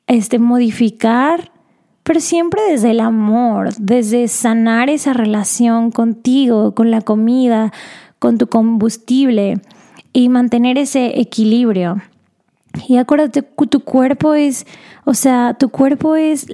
este, 0.08 0.40
modificar 0.40 1.52
pero 2.06 2.20
siempre 2.20 2.62
desde 2.70 2.92
el 2.92 3.00
amor, 3.00 3.74
desde 3.80 4.28
sanar 4.28 4.92
esa 4.92 5.12
relación 5.14 5.90
contigo, 5.90 6.76
con 6.76 6.92
la 6.92 7.02
comida, 7.02 7.74
con 8.20 8.38
tu 8.38 8.46
combustible 8.46 9.60
y 10.14 10.30
mantener 10.30 10.78
ese 10.78 11.20
equilibrio. 11.20 12.04
Y 12.88 12.98
acuérdate, 12.98 13.42
tu 13.42 13.80
cuerpo 13.80 14.36
es, 14.36 14.68
o 15.04 15.16
sea, 15.16 15.56
tu 15.58 15.70
cuerpo 15.70 16.16
es 16.16 16.46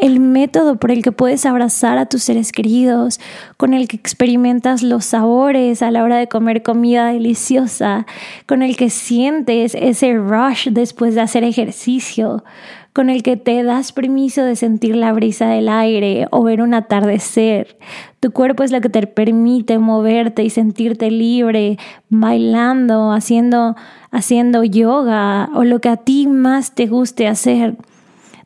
el 0.00 0.18
método 0.18 0.76
por 0.76 0.90
el 0.90 1.02
que 1.02 1.12
puedes 1.12 1.44
abrazar 1.44 1.98
a 1.98 2.06
tus 2.06 2.22
seres 2.22 2.52
queridos, 2.52 3.20
con 3.58 3.74
el 3.74 3.86
que 3.86 3.96
experimentas 3.96 4.82
los 4.82 5.04
sabores 5.04 5.82
a 5.82 5.90
la 5.90 6.02
hora 6.02 6.16
de 6.16 6.26
comer 6.26 6.62
comida 6.62 7.12
deliciosa, 7.12 8.06
con 8.46 8.62
el 8.62 8.76
que 8.76 8.88
sientes 8.88 9.74
ese 9.74 10.14
rush 10.14 10.68
después 10.70 11.14
de 11.14 11.20
hacer 11.20 11.44
ejercicio, 11.44 12.42
con 12.94 13.10
el 13.10 13.22
que 13.22 13.36
te 13.36 13.62
das 13.62 13.92
permiso 13.92 14.42
de 14.42 14.56
sentir 14.56 14.96
la 14.96 15.12
brisa 15.12 15.48
del 15.48 15.68
aire 15.68 16.26
o 16.30 16.42
ver 16.42 16.62
un 16.62 16.72
atardecer. 16.72 17.76
Tu 18.20 18.32
cuerpo 18.32 18.64
es 18.64 18.72
lo 18.72 18.80
que 18.80 18.88
te 18.88 19.06
permite 19.06 19.78
moverte 19.78 20.42
y 20.42 20.50
sentirte 20.50 21.10
libre, 21.10 21.78
bailando, 22.08 23.12
haciendo, 23.12 23.76
haciendo 24.10 24.64
yoga 24.64 25.50
o 25.54 25.62
lo 25.64 25.80
que 25.80 25.90
a 25.90 25.98
ti 25.98 26.26
más 26.26 26.74
te 26.74 26.86
guste 26.86 27.28
hacer. 27.28 27.76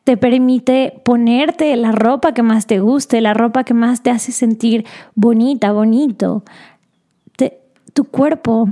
Te 0.05 0.15
permite 0.15 1.01
ponerte 1.03 1.75
la 1.75 1.91
ropa 1.91 2.33
que 2.33 2.41
más 2.41 2.67
te 2.67 2.79
guste, 2.79 3.19
la 3.19 3.33
ropa 3.33 3.65
que 3.65 3.73
más 3.73 4.01
te 4.01 4.11
hace 4.11 4.31
sentir 4.31 4.85
bonita, 5.13 5.73
bonito. 5.73 6.45
tu 7.93 8.05
cuerpo 8.05 8.69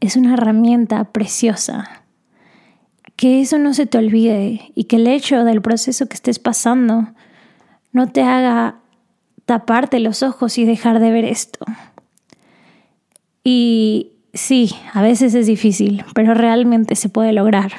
es 0.00 0.16
una 0.16 0.34
herramienta 0.34 1.04
preciosa 1.04 1.98
que 3.18 3.40
eso 3.40 3.58
no 3.58 3.74
se 3.74 3.86
te 3.86 3.98
olvide 3.98 4.70
y 4.76 4.84
que 4.84 4.94
el 4.94 5.08
hecho 5.08 5.42
del 5.42 5.60
proceso 5.60 6.06
que 6.06 6.14
estés 6.14 6.38
pasando 6.38 7.08
no 7.90 8.06
te 8.06 8.22
haga 8.22 8.76
taparte 9.44 9.98
los 9.98 10.22
ojos 10.22 10.56
y 10.56 10.64
dejar 10.64 11.00
de 11.00 11.10
ver 11.10 11.24
esto. 11.24 11.66
Y 13.42 14.12
sí, 14.34 14.70
a 14.92 15.02
veces 15.02 15.34
es 15.34 15.48
difícil, 15.48 16.04
pero 16.14 16.32
realmente 16.32 16.94
se 16.94 17.08
puede 17.08 17.32
lograr. 17.32 17.72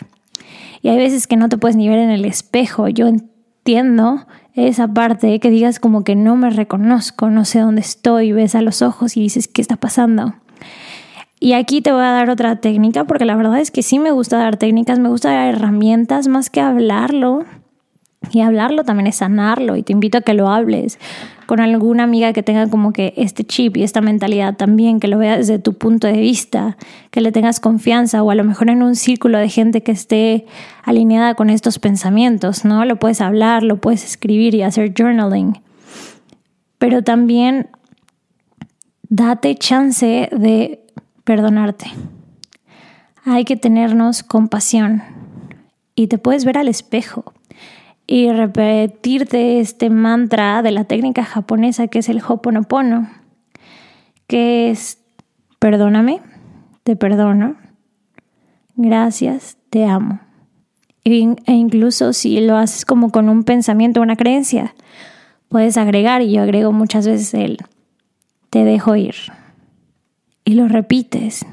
Y 0.81 0.89
hay 0.89 0.97
veces 0.97 1.27
que 1.27 1.35
no 1.35 1.49
te 1.49 1.57
puedes 1.57 1.75
ni 1.75 1.89
ver 1.89 1.99
en 1.99 2.09
el 2.09 2.25
espejo. 2.25 2.87
Yo 2.87 3.07
entiendo 3.07 4.25
esa 4.53 4.87
parte 4.87 5.39
que 5.39 5.49
digas 5.49 5.79
como 5.79 6.03
que 6.03 6.15
no 6.15 6.35
me 6.35 6.49
reconozco, 6.49 7.29
no 7.29 7.45
sé 7.45 7.59
dónde 7.59 7.81
estoy, 7.81 8.31
ves 8.31 8.55
a 8.55 8.61
los 8.61 8.81
ojos 8.81 9.15
y 9.17 9.21
dices, 9.21 9.47
¿qué 9.47 9.61
está 9.61 9.75
pasando? 9.75 10.33
Y 11.39 11.53
aquí 11.53 11.81
te 11.81 11.91
voy 11.91 12.03
a 12.03 12.11
dar 12.11 12.29
otra 12.29 12.57
técnica, 12.57 13.05
porque 13.05 13.25
la 13.25 13.35
verdad 13.35 13.59
es 13.59 13.71
que 13.71 13.81
sí 13.81 13.97
me 13.97 14.11
gusta 14.11 14.37
dar 14.37 14.57
técnicas, 14.57 14.99
me 14.99 15.07
gusta 15.09 15.31
dar 15.31 15.55
herramientas 15.55 16.27
más 16.27 16.49
que 16.49 16.59
hablarlo. 16.59 17.45
Y 18.31 18.41
hablarlo 18.41 18.83
también 18.83 19.07
es 19.07 19.15
sanarlo 19.15 19.77
y 19.77 19.83
te 19.83 19.93
invito 19.93 20.17
a 20.17 20.21
que 20.21 20.33
lo 20.33 20.49
hables 20.49 20.99
con 21.49 21.61
alguna 21.61 22.03
amiga 22.03 22.31
que 22.31 22.43
tenga 22.43 22.69
como 22.69 22.93
que 22.93 23.11
este 23.17 23.43
chip 23.43 23.75
y 23.75 23.81
esta 23.81 24.01
mentalidad 24.01 24.55
también, 24.55 24.99
que 24.99 25.07
lo 25.07 25.17
vea 25.17 25.35
desde 25.35 25.57
tu 25.57 25.73
punto 25.79 26.05
de 26.05 26.19
vista, 26.19 26.77
que 27.09 27.21
le 27.21 27.31
tengas 27.31 27.59
confianza 27.59 28.21
o 28.21 28.29
a 28.29 28.35
lo 28.35 28.43
mejor 28.43 28.69
en 28.69 28.83
un 28.83 28.95
círculo 28.95 29.39
de 29.39 29.49
gente 29.49 29.81
que 29.81 29.91
esté 29.91 30.45
alineada 30.83 31.33
con 31.33 31.49
estos 31.49 31.79
pensamientos, 31.79 32.65
¿no? 32.65 32.85
Lo 32.85 32.99
puedes 32.99 33.19
hablar, 33.19 33.63
lo 33.63 33.81
puedes 33.81 34.05
escribir 34.05 34.53
y 34.53 34.61
hacer 34.61 34.93
journaling. 34.95 35.59
Pero 36.77 37.01
también 37.03 37.71
date 39.09 39.55
chance 39.55 40.29
de 40.31 40.85
perdonarte. 41.23 41.87
Hay 43.25 43.43
que 43.43 43.57
tenernos 43.57 44.21
compasión 44.21 45.01
y 45.95 46.09
te 46.09 46.19
puedes 46.19 46.45
ver 46.45 46.59
al 46.59 46.67
espejo 46.67 47.33
y 48.11 48.31
repetirte 48.31 49.59
este 49.59 49.91
mantra 49.91 50.63
de 50.63 50.71
la 50.71 50.83
técnica 50.83 51.23
japonesa 51.23 51.89
que 51.89 51.99
es 51.99 52.09
el 52.09 52.23
Hoponopono, 52.27 53.07
que 54.25 54.71
es 54.71 54.97
perdóname, 55.59 56.19
te 56.81 56.95
perdono, 56.95 57.55
gracias, 58.75 59.57
te 59.69 59.85
amo. 59.85 60.21
E 61.03 61.53
incluso 61.53 62.11
si 62.13 62.41
lo 62.41 62.57
haces 62.57 62.83
como 62.83 63.11
con 63.11 63.29
un 63.29 63.43
pensamiento, 63.43 64.01
una 64.01 64.15
creencia, 64.15 64.73
puedes 65.47 65.77
agregar, 65.77 66.23
y 66.23 66.31
yo 66.31 66.41
agrego 66.41 66.71
muchas 66.71 67.05
veces 67.05 67.35
el 67.35 67.57
te 68.49 68.63
dejo 68.63 68.95
ir 68.95 69.13
y 70.45 70.55
lo 70.55 70.67
repites. 70.67 71.45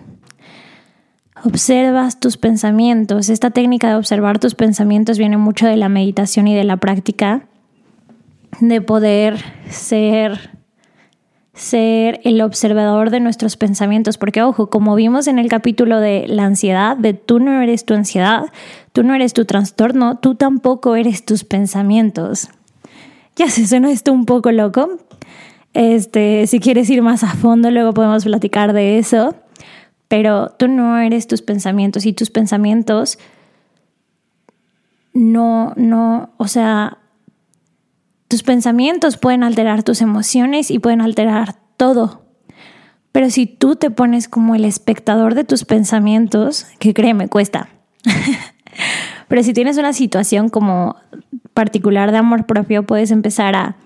Observas 1.44 2.18
tus 2.18 2.37
pensamientos. 2.37 3.29
Esta 3.29 3.51
técnica 3.51 3.88
de 3.88 3.96
observar 3.96 4.38
tus 4.38 4.55
pensamientos 4.55 5.18
viene 5.18 5.37
mucho 5.37 5.66
de 5.66 5.77
la 5.77 5.88
meditación 5.88 6.49
y 6.49 6.55
de 6.55 6.64
la 6.64 6.79
práctica 6.79 7.46
de 8.61 8.81
poder 8.81 9.38
ser 9.68 10.57
ser 11.57 12.20
el 12.25 12.42
observador 12.42 13.09
de 13.09 13.18
nuestros 13.18 13.57
pensamientos, 13.57 14.18
porque 14.18 14.42
ojo, 14.42 14.68
como 14.68 14.94
vimos 14.94 15.27
en 15.27 15.38
el 15.38 15.49
capítulo 15.49 16.01
de 16.01 16.27
la 16.29 16.44
ansiedad, 16.44 16.99
de 16.99 17.14
tú 17.14 17.40
no 17.40 17.62
eres 17.62 17.87
tu 17.87 17.94
ansiedad, 17.94 18.44
tú 18.92 19.03
no 19.03 19.14
eres 19.14 19.33
tu 19.33 19.46
trastorno, 19.46 20.18
tú 20.18 20.35
tampoco 20.35 20.96
eres 20.96 21.25
tus 21.25 21.44
pensamientos. 21.44 22.51
Ya 23.37 23.49
se 23.49 23.66
suena 23.66 23.90
esto 23.90 24.12
un 24.12 24.27
poco 24.27 24.53
loco, 24.53 24.99
este, 25.72 26.46
si 26.46 26.61
quieres 26.61 26.90
ir 26.90 27.01
más 27.01 27.25
a 27.25 27.29
fondo, 27.29 27.70
luego 27.70 27.94
podemos 27.94 28.25
platicar 28.25 28.75
de 28.75 28.99
eso. 28.99 29.35
Pero 30.09 30.51
tú 30.59 30.69
no 30.69 30.99
eres 30.99 31.27
tus 31.27 31.42
pensamientos 31.42 32.07
y 32.07 32.12
tus 32.12 32.31
pensamientos 32.31 33.19
no, 35.12 35.73
no, 35.77 36.31
o 36.37 36.47
sea, 36.47 36.99
tus 38.29 38.42
pensamientos 38.42 39.16
pueden 39.16 39.42
alterar 39.42 39.83
tus 39.83 40.03
emociones 40.03 40.71
y 40.71 40.79
pueden 40.79 41.01
alterar 41.01 41.57
todo. 41.77 42.23
Pero 43.12 43.31
si 43.31 43.47
tú 43.47 43.77
te 43.77 43.90
pones 43.90 44.29
como 44.29 44.55
el 44.55 44.64
espectador 44.64 45.35
de 45.35 45.45
tus 45.45 45.64
pensamientos, 45.64 46.66
que 46.79 46.92
créeme, 46.92 47.29
cuesta. 47.29 47.71
Pero 49.29 49.42
si 49.42 49.55
tienes 49.55 49.79
una 49.79 49.92
situación 49.92 50.51
como 50.51 50.97
particular 51.55 52.12
de 52.12 52.19
amor 52.19 52.45
propio, 52.45 52.85
puedes 52.85 53.11
empezar 53.11 53.57
a 53.57 53.77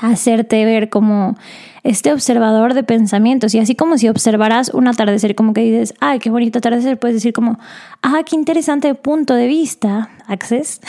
hacerte 0.00 0.64
ver 0.64 0.88
como 0.90 1.36
este 1.82 2.12
observador 2.12 2.74
de 2.74 2.82
pensamientos. 2.82 3.54
Y 3.54 3.58
así 3.58 3.74
como 3.74 3.98
si 3.98 4.08
observaras 4.08 4.70
un 4.70 4.88
atardecer 4.88 5.34
como 5.34 5.54
que 5.54 5.62
dices, 5.62 5.94
ay, 6.00 6.18
qué 6.18 6.30
bonito 6.30 6.58
atardecer, 6.58 6.98
puedes 6.98 7.16
decir 7.16 7.32
como, 7.32 7.58
ah, 8.02 8.22
qué 8.24 8.36
interesante 8.36 8.94
punto 8.94 9.34
de 9.34 9.46
vista, 9.46 10.10
Access, 10.26 10.80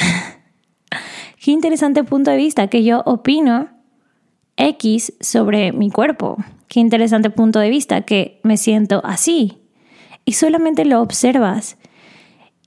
qué 1.43 1.51
interesante 1.51 2.03
punto 2.03 2.31
de 2.31 2.37
vista 2.37 2.67
que 2.67 2.83
yo 2.83 3.01
opino 3.05 3.69
X 4.57 5.13
sobre 5.21 5.71
mi 5.71 5.89
cuerpo, 5.89 6.37
qué 6.67 6.79
interesante 6.79 7.29
punto 7.29 7.59
de 7.59 7.69
vista 7.69 8.01
que 8.01 8.41
me 8.43 8.57
siento 8.57 9.01
así 9.05 9.59
y 10.25 10.33
solamente 10.33 10.85
lo 10.85 11.01
observas. 11.01 11.77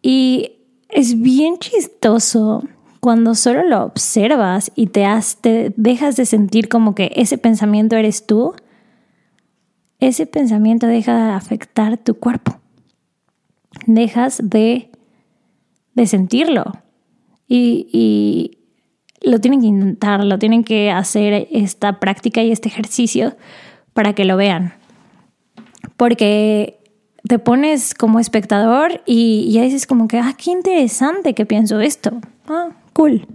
Y 0.00 0.52
es 0.88 1.20
bien 1.20 1.58
chistoso 1.58 2.64
cuando 3.02 3.34
solo 3.34 3.64
lo 3.64 3.82
observas 3.82 4.70
y 4.76 4.86
te, 4.86 5.04
te 5.40 5.74
dejas 5.76 6.14
de 6.14 6.24
sentir 6.24 6.68
como 6.68 6.94
que 6.94 7.10
ese 7.16 7.36
pensamiento 7.36 7.96
eres 7.96 8.26
tú, 8.28 8.54
ese 9.98 10.24
pensamiento 10.24 10.86
deja 10.86 11.16
de 11.16 11.32
afectar 11.32 11.98
tu 11.98 12.14
cuerpo. 12.14 12.60
Dejas 13.88 14.40
de, 14.44 14.92
de 15.94 16.06
sentirlo. 16.06 16.64
Y, 17.48 17.88
y 17.92 18.58
lo 19.28 19.40
tienen 19.40 19.62
que 19.62 19.66
intentar, 19.66 20.24
lo 20.24 20.38
tienen 20.38 20.62
que 20.62 20.92
hacer 20.92 21.48
esta 21.50 21.98
práctica 21.98 22.40
y 22.44 22.52
este 22.52 22.68
ejercicio, 22.68 23.36
para 23.94 24.12
que 24.12 24.24
lo 24.24 24.36
vean. 24.36 24.74
Porque 25.96 26.78
te 27.28 27.40
pones 27.40 27.94
como 27.94 28.20
espectador 28.20 29.02
y 29.06 29.50
ya 29.50 29.62
dices 29.62 29.88
como 29.88 30.06
que, 30.06 30.20
ah, 30.20 30.36
qué 30.38 30.52
interesante 30.52 31.34
que 31.34 31.46
pienso 31.46 31.80
esto. 31.80 32.20
Ah, 32.48 32.70
cool. 32.92 33.26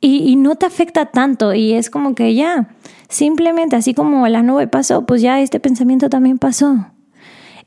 Y, 0.00 0.36
no 0.36 0.54
te 0.56 0.66
afecta 0.66 1.06
tanto 1.06 1.54
y 1.54 1.72
es 1.72 1.88
como 1.88 2.14
que 2.14 2.34
ya, 2.34 2.68
simplemente 3.08 3.74
así 3.74 3.94
como 3.94 4.28
la 4.28 4.42
nube 4.42 4.66
pasó, 4.66 5.06
pues 5.06 5.22
ya 5.22 5.40
este 5.40 5.60
pensamiento 5.60 6.10
también 6.10 6.36
pasó. 6.36 6.88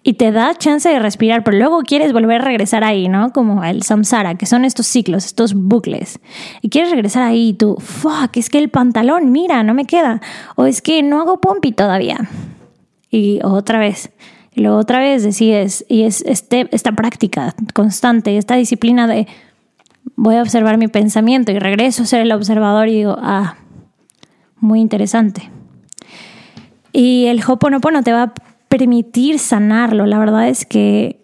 Y 0.03 0.13
te 0.13 0.32
da 0.32 0.53
chance 0.53 0.88
de 0.88 0.99
respirar, 0.99 1.43
pero 1.43 1.58
luego 1.58 1.82
quieres 1.82 2.13
volver 2.13 2.41
a 2.41 2.45
regresar 2.45 2.84
ahí, 2.84 3.10
¿no? 3.10 3.34
Como 3.34 3.63
el 3.63 3.82
samsara, 3.82 4.36
que 4.36 4.45
son 4.45 4.65
estos 4.65 4.86
ciclos, 4.86 5.25
estos 5.25 5.56
bucles. 5.56 6.19
Y 6.62 6.69
quieres 6.69 6.91
regresar 6.91 7.23
ahí 7.23 7.49
y 7.49 7.53
tú, 7.53 7.75
fuck, 7.80 8.38
es 8.38 8.49
que 8.49 8.60
el 8.60 8.69
pantalón, 8.69 9.32
mira, 9.32 9.63
no 9.63 9.73
me 9.73 9.86
queda. 9.86 10.21
O 10.56 10.67
es 10.67 10.84
que 10.84 11.01
no 11.01 11.19
hago 11.19 11.41
pompi 11.41 11.71
todavía. 11.71 12.30
Y 13.10 13.39
otra 13.43 13.80
vez, 13.80 14.12
y 14.53 14.67
otra 14.67 14.99
vez 14.99 15.23
decides, 15.23 15.86
y 15.89 16.03
es 16.03 16.21
este, 16.21 16.67
esta 16.71 16.91
práctica 16.91 17.56
constante, 17.73 18.38
esta 18.38 18.56
disciplina 18.56 19.08
de 19.08 19.27
voy 20.17 20.36
a 20.36 20.41
observar 20.41 20.77
mi 20.77 20.88
pensamiento 20.88 21.53
y 21.53 21.60
regreso 21.60 22.03
a 22.03 22.08
ser 22.08 22.21
el 22.21 22.32
observador 22.34 22.89
y 22.89 22.95
digo, 22.95 23.15
ah, 23.21 23.56
muy 24.60 24.82
interesante. 24.82 25.49
Y 26.91 27.27
el 27.27 27.41
Hoponopono 27.47 28.01
te 28.01 28.12
va 28.12 28.23
a 28.23 28.34
permitir 28.67 29.39
sanarlo. 29.39 30.08
La 30.08 30.17
verdad 30.17 30.49
es 30.49 30.65
que 30.65 31.21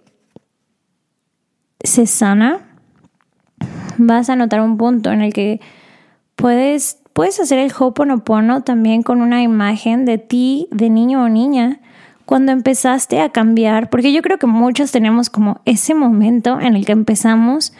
se 1.83 2.05
sana. 2.05 2.61
Vas 3.97 4.29
a 4.29 4.35
notar 4.35 4.61
un 4.61 4.77
punto 4.77 5.11
en 5.11 5.21
el 5.21 5.33
que 5.33 5.59
puedes, 6.35 6.99
puedes 7.13 7.39
hacer 7.39 7.57
el 7.57 7.71
Hoponopono 7.77 8.61
también 8.61 9.01
con 9.01 9.21
una 9.21 9.41
imagen 9.41 10.05
de 10.05 10.19
ti, 10.19 10.67
de 10.69 10.91
niño 10.91 11.23
o 11.23 11.29
niña, 11.29 11.79
cuando 12.25 12.51
empezaste 12.51 13.21
a 13.21 13.29
cambiar, 13.29 13.89
porque 13.89 14.13
yo 14.13 14.21
creo 14.21 14.37
que 14.37 14.47
muchos 14.47 14.91
tenemos 14.91 15.29
como 15.31 15.61
ese 15.65 15.95
momento 15.95 16.59
en 16.59 16.75
el 16.75 16.85
que 16.85 16.91
empezamos 16.91 17.73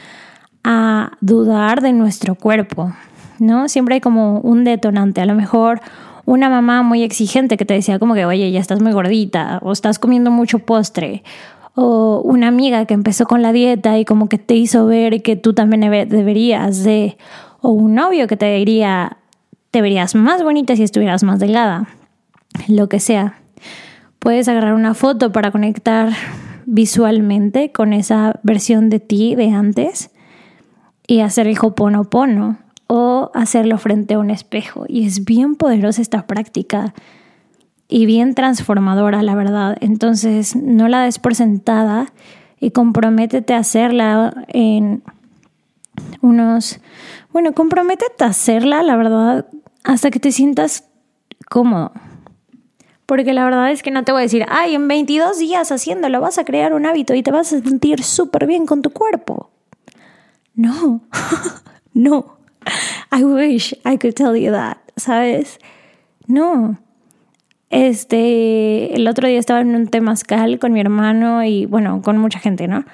a 0.63 1.12
dudar 1.21 1.82
de 1.82 1.93
nuestro 1.93 2.36
cuerpo, 2.36 2.93
¿no? 3.39 3.67
Siempre 3.67 3.95
hay 3.95 4.02
como 4.02 4.39
un 4.39 4.63
detonante, 4.63 5.21
a 5.21 5.26
lo 5.26 5.36
mejor 5.36 5.82
una 6.26 6.49
mamá 6.49 6.84
muy 6.84 7.04
exigente 7.04 7.58
que 7.58 7.65
te 7.65 7.73
decía 7.73 7.99
como 7.99 8.13
que, 8.13 8.26
oye, 8.26 8.52
ya 8.52 8.60
estás 8.60 8.82
muy 8.82 8.93
gordita, 8.93 9.60
o 9.62 9.71
estás 9.71 9.99
comiendo 9.99 10.32
mucho 10.32 10.60
postre, 10.60 11.23
o 11.76 12.21
una 12.23 12.47
amiga 12.47 12.86
que 12.86 12.93
empezó 12.93 13.26
con 13.26 13.41
la 13.41 13.52
dieta 13.52 13.97
y 13.97 14.06
como 14.06 14.30
que 14.30 14.38
te 14.38 14.56
hizo 14.56 14.86
ver 14.86 15.21
que 15.21 15.36
tú 15.36 15.54
también 15.54 15.82
deberías 15.82 16.84
de, 16.84 17.17
o 17.62 17.71
un 17.71 17.95
novio 17.95 18.28
que 18.28 18.38
te 18.38 18.54
diría, 18.56 19.17
te 19.71 19.82
verías 19.82 20.15
más 20.15 20.43
bonita 20.43 20.76
si 20.76 20.84
estuvieras 20.84 21.23
más 21.23 21.39
delgada, 21.39 21.88
lo 22.67 22.88
que 22.88 22.99
sea. 22.99 23.39
Puedes 24.19 24.47
agarrar 24.47 24.76
una 24.76 24.93
foto 24.93 25.34
para 25.34 25.52
conectar 25.52 26.13
visualmente 26.65 27.73
con 27.73 27.91
esa 27.91 28.39
versión 28.43 28.89
de 28.89 29.02
ti 29.02 29.36
de 29.36 29.49
antes 29.49 30.12
y 31.08 31.22
hacer 31.22 31.48
el 31.48 31.58
hoponopono 31.62 32.58
o 32.88 33.32
hacerlo 33.34 33.78
frente 33.78 34.13
a 34.13 34.20
un 34.20 34.30
espejo. 34.30 34.86
Y 34.88 35.06
es 35.06 35.26
bien 35.26 35.56
poderosa 35.56 36.02
esta 36.02 36.28
práctica 36.28 36.94
y 37.88 38.06
bien 38.06 38.36
transformadora, 38.36 39.24
la 39.24 39.36
verdad. 39.36 39.78
Entonces, 39.82 40.56
no 40.56 40.88
la 40.88 41.04
des 41.04 41.20
por 41.20 41.36
sentada 41.36 42.12
y 42.60 42.72
comprométete 42.72 43.54
a 43.54 43.60
hacerla 43.60 44.46
en 44.48 45.04
unos... 46.22 46.80
Bueno, 47.32 47.54
comprométete 47.54 48.24
a 48.24 48.28
hacerla, 48.28 48.84
la 48.84 48.96
verdad, 48.96 49.48
hasta 49.84 50.12
que 50.12 50.20
te 50.20 50.32
sientas 50.32 50.86
cómodo. 51.50 51.92
Porque 53.06 53.34
la 53.34 53.44
verdad 53.44 53.72
es 53.72 53.84
que 53.84 53.92
no 53.92 54.04
te 54.04 54.12
voy 54.12 54.22
a 54.22 54.24
decir, 54.24 54.46
ay, 54.50 54.76
en 54.76 54.88
22 54.88 55.38
días 55.38 55.72
haciéndolo 55.72 56.22
vas 56.22 56.38
a 56.38 56.46
crear 56.46 56.74
un 56.74 56.86
hábito 56.86 57.13
y 57.13 57.22
te 57.22 57.32
vas 57.32 57.54
a 57.54 57.62
sentir 57.62 58.04
súper 58.04 58.48
bien 58.48 58.66
con 58.66 58.82
tu 58.82 58.92
cuerpo. 58.92 59.50
No, 60.56 61.02
no. 61.94 62.38
I 63.12 63.24
wish 63.24 63.74
I 63.86 63.98
could 63.98 64.16
tell 64.16 64.36
you 64.36 64.52
that, 64.52 64.78
¿sabes? 64.96 65.60
No. 66.28 66.78
Este, 67.70 68.96
el 68.96 69.08
otro 69.08 69.28
día 69.28 69.39
estaba 69.39 69.62
en 69.62 69.76
un 69.76 69.88
temazcal 69.88 70.60
con 70.60 70.74
mi 70.74 70.80
hermano 70.80 71.44
y, 71.44 71.66
bueno, 71.66 72.02
con 72.04 72.18
mucha 72.18 72.39
gente, 72.39 72.68
¿no? 72.68 72.86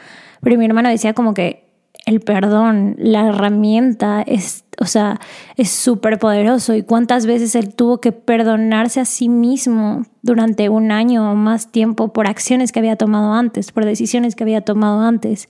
Pero 0.41 0.57
mi 0.57 0.65
hermano 0.65 0.89
decía 0.89 1.13
como 1.13 1.33
que 1.33 1.69
el 2.05 2.21
perdón, 2.21 2.95
la 2.97 3.27
herramienta 3.27 4.23
es, 4.25 4.63
o 4.79 4.85
sea, 4.85 5.19
es 5.57 5.69
súper 5.69 6.17
poderoso. 6.17 6.73
Y 6.75 6.83
cuántas 6.83 7.25
veces 7.25 7.55
él 7.55 7.75
tuvo 7.75 7.99
que 7.99 8.11
perdonarse 8.11 8.99
a 8.99 9.05
sí 9.05 9.29
mismo 9.29 10.05
durante 10.21 10.69
un 10.69 10.91
año 10.91 11.31
o 11.31 11.35
más 11.35 11.71
tiempo 11.71 12.13
por 12.13 12.27
acciones 12.27 12.71
que 12.71 12.79
había 12.79 12.95
tomado 12.95 13.33
antes, 13.33 13.71
por 13.71 13.85
decisiones 13.85 14.35
que 14.35 14.43
había 14.43 14.61
tomado 14.61 15.01
antes. 15.01 15.49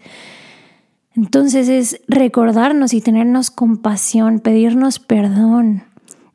Entonces 1.19 1.67
es 1.67 2.01
recordarnos 2.07 2.93
y 2.93 3.01
tenernos 3.01 3.51
compasión, 3.51 4.39
pedirnos 4.39 4.99
perdón. 4.99 5.83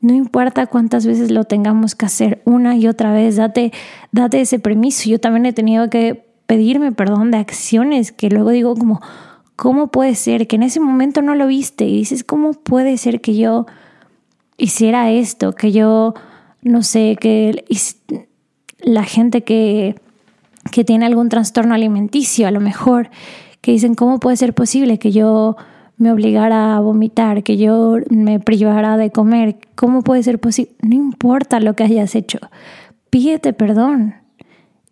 No 0.03 0.13
importa 0.13 0.67
cuántas 0.67 1.07
veces 1.07 1.31
lo 1.31 1.45
tengamos 1.45 1.95
que 1.95 2.05
hacer 2.05 2.43
una 2.45 2.77
y 2.77 2.87
otra 2.87 3.11
vez, 3.11 3.37
date, 3.37 3.73
date 4.13 4.43
ese 4.43 4.59
permiso. 4.59 5.09
Yo 5.09 5.19
también 5.19 5.47
he 5.47 5.55
tenido 5.55 5.89
que 5.89 6.27
pedirme 6.45 6.93
perdón 6.93 7.31
de 7.31 7.39
acciones 7.39 8.13
que 8.13 8.29
luego 8.29 8.51
digo 8.51 8.75
como, 8.75 9.01
¿cómo 9.57 9.87
puede 9.87 10.15
ser 10.17 10.47
que 10.47 10.57
en 10.57 10.65
ese 10.65 10.81
momento 10.81 11.23
no 11.23 11.35
lo 11.35 11.47
viste? 11.47 11.87
Y 11.87 11.97
dices, 11.97 12.23
¿cómo 12.23 12.53
puede 12.53 12.99
ser 12.99 13.23
que 13.23 13.35
yo 13.35 13.65
hiciera 14.59 15.11
esto? 15.11 15.55
Que 15.55 15.73
yo, 15.73 16.13
no 16.61 16.83
sé, 16.83 17.17
que 17.19 17.65
la 18.81 19.05
gente 19.05 19.45
que, 19.45 19.95
que 20.71 20.85
tiene 20.85 21.07
algún 21.07 21.31
trastorno 21.31 21.73
alimenticio, 21.73 22.47
a 22.47 22.51
lo 22.51 22.61
mejor, 22.61 23.09
que 23.65 23.73
dicen, 23.73 23.95
¿cómo 23.95 24.21
puede 24.21 24.37
ser 24.37 24.53
posible 24.53 24.99
que 24.99 25.11
yo 25.11 25.57
me 25.97 26.13
obligara 26.13 26.77
a 26.77 26.81
vomitar, 26.81 27.43
que 27.43 27.57
yo 27.57 27.97
me 28.11 28.39
privara 28.39 28.99
de 28.99 29.11
comer? 29.11 29.57
¿Cómo 29.75 30.03
puede 30.03 30.23
ser 30.23 30.39
posible? 30.39 30.75
No 30.83 30.95
importa 30.95 31.61
lo 31.61 31.75
que 31.75 31.85
hayas 31.85 32.15
hecho, 32.15 32.41
pídete 33.09 33.55
perdón 33.55 34.17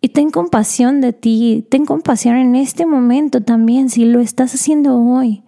y 0.01 0.09
ten 0.09 0.31
compasión 0.31 1.01
de 1.01 1.13
ti, 1.13 1.67
ten 1.69 1.85
compasión 1.85 2.35
en 2.35 2.55
este 2.55 2.87
momento 2.87 3.41
también, 3.41 3.91
si 3.91 4.05
lo 4.05 4.19
estás 4.19 4.55
haciendo 4.55 4.97
hoy. 4.97 5.43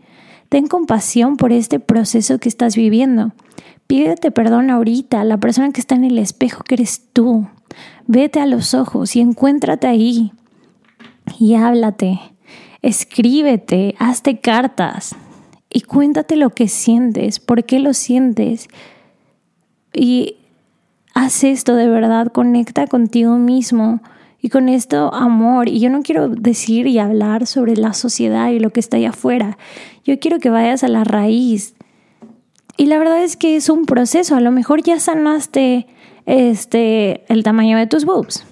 Ten 0.49 0.67
compasión 0.67 1.35
por 1.35 1.51
este 1.51 1.79
proceso 1.79 2.37
que 2.37 2.47
estás 2.47 2.75
viviendo. 2.75 3.31
Pídete 3.87 4.29
perdón 4.29 4.69
ahorita, 4.69 5.23
la 5.23 5.39
persona 5.39 5.71
que 5.71 5.81
está 5.81 5.95
en 5.95 6.03
el 6.03 6.19
espejo 6.19 6.63
que 6.63 6.75
eres 6.75 7.01
tú. 7.11 7.47
Vete 8.05 8.39
a 8.39 8.45
los 8.45 8.75
ojos 8.75 9.15
y 9.15 9.21
encuéntrate 9.21 9.87
ahí 9.87 10.31
y 11.39 11.55
háblate. 11.55 12.34
Escríbete, 12.85 13.95
hazte 13.97 14.39
cartas 14.41 15.15
y 15.71 15.81
cuéntate 15.81 16.35
lo 16.35 16.51
que 16.51 16.67
sientes, 16.67 17.39
por 17.39 17.63
qué 17.63 17.79
lo 17.79 17.95
sientes. 17.95 18.67
Y 19.91 20.35
haz 21.15 21.43
esto 21.43 21.75
de 21.75 21.87
verdad, 21.87 22.27
conecta 22.27 22.85
contigo 22.85 23.37
mismo 23.37 24.01
y 24.39 24.49
con 24.49 24.69
esto, 24.69 25.11
amor, 25.15 25.67
y 25.67 25.79
yo 25.79 25.89
no 25.89 26.03
quiero 26.03 26.29
decir 26.29 26.85
y 26.85 26.99
hablar 26.99 27.47
sobre 27.47 27.75
la 27.75 27.93
sociedad 27.93 28.51
y 28.51 28.59
lo 28.59 28.69
que 28.69 28.81
está 28.81 28.97
allá 28.97 29.09
afuera. 29.09 29.57
Yo 30.03 30.19
quiero 30.19 30.37
que 30.37 30.51
vayas 30.51 30.83
a 30.83 30.87
la 30.87 31.03
raíz. 31.03 31.73
Y 32.77 32.85
la 32.85 32.99
verdad 32.99 33.23
es 33.23 33.35
que 33.35 33.55
es 33.55 33.69
un 33.69 33.87
proceso. 33.87 34.35
A 34.35 34.41
lo 34.41 34.51
mejor 34.51 34.83
ya 34.83 34.99
sanaste 34.99 35.87
este, 36.27 37.25
el 37.33 37.41
tamaño 37.41 37.79
de 37.79 37.87
tus 37.87 38.05
boobs. 38.05 38.45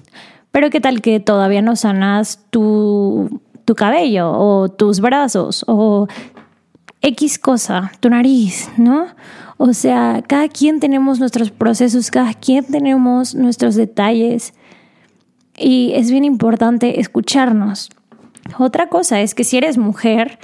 Pero 0.50 0.72
qué 0.72 0.82
tal 0.82 1.02
que 1.02 1.20
todavía 1.20 1.62
no 1.62 1.76
sanas 1.76 2.40
tu, 2.50 3.42
tu 3.66 3.76
cabello 3.76 4.32
o 4.32 4.70
tus 4.70 5.00
brazos 5.00 5.64
o 5.68 6.08
X 7.02 7.38
cosa, 7.38 7.92
tu 8.00 8.10
nariz, 8.10 8.70
¿no? 8.78 9.08
O 9.58 9.74
sea, 9.74 10.24
cada 10.26 10.48
quien 10.48 10.80
tenemos 10.80 11.20
nuestros 11.20 11.52
procesos, 11.52 12.12
cada 12.12 12.34
quien 12.34 12.66
tenemos 12.66 13.36
nuestros 13.36 13.76
detalles. 13.76 14.54
Y 15.58 15.92
es 15.96 16.10
bien 16.10 16.26
importante 16.26 17.00
escucharnos. 17.00 17.90
Otra 18.58 18.88
cosa 18.90 19.22
es 19.22 19.36
que 19.36 19.44
si 19.44 19.58
eres 19.58 19.78
mujer, 19.78 20.40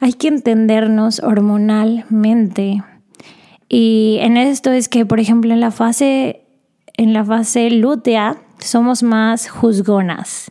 hay 0.00 0.12
que 0.12 0.28
entendernos 0.28 1.20
hormonalmente. 1.20 2.82
Y 3.68 4.18
en 4.20 4.36
esto 4.36 4.70
es 4.70 4.88
que, 4.88 5.04
por 5.04 5.20
ejemplo, 5.20 5.52
en 5.52 5.60
la 5.60 5.70
fase, 5.70 6.46
en 6.96 7.12
la 7.12 7.24
fase 7.24 7.70
lútea 7.70 8.38
somos 8.58 9.02
más 9.02 9.48
juzgonas. 9.48 10.50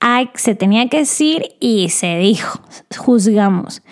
Ay, 0.00 0.30
se 0.34 0.54
tenía 0.54 0.88
que 0.88 0.98
decir 0.98 1.56
y 1.60 1.88
se 1.88 2.16
dijo, 2.18 2.60
juzgamos. 2.96 3.82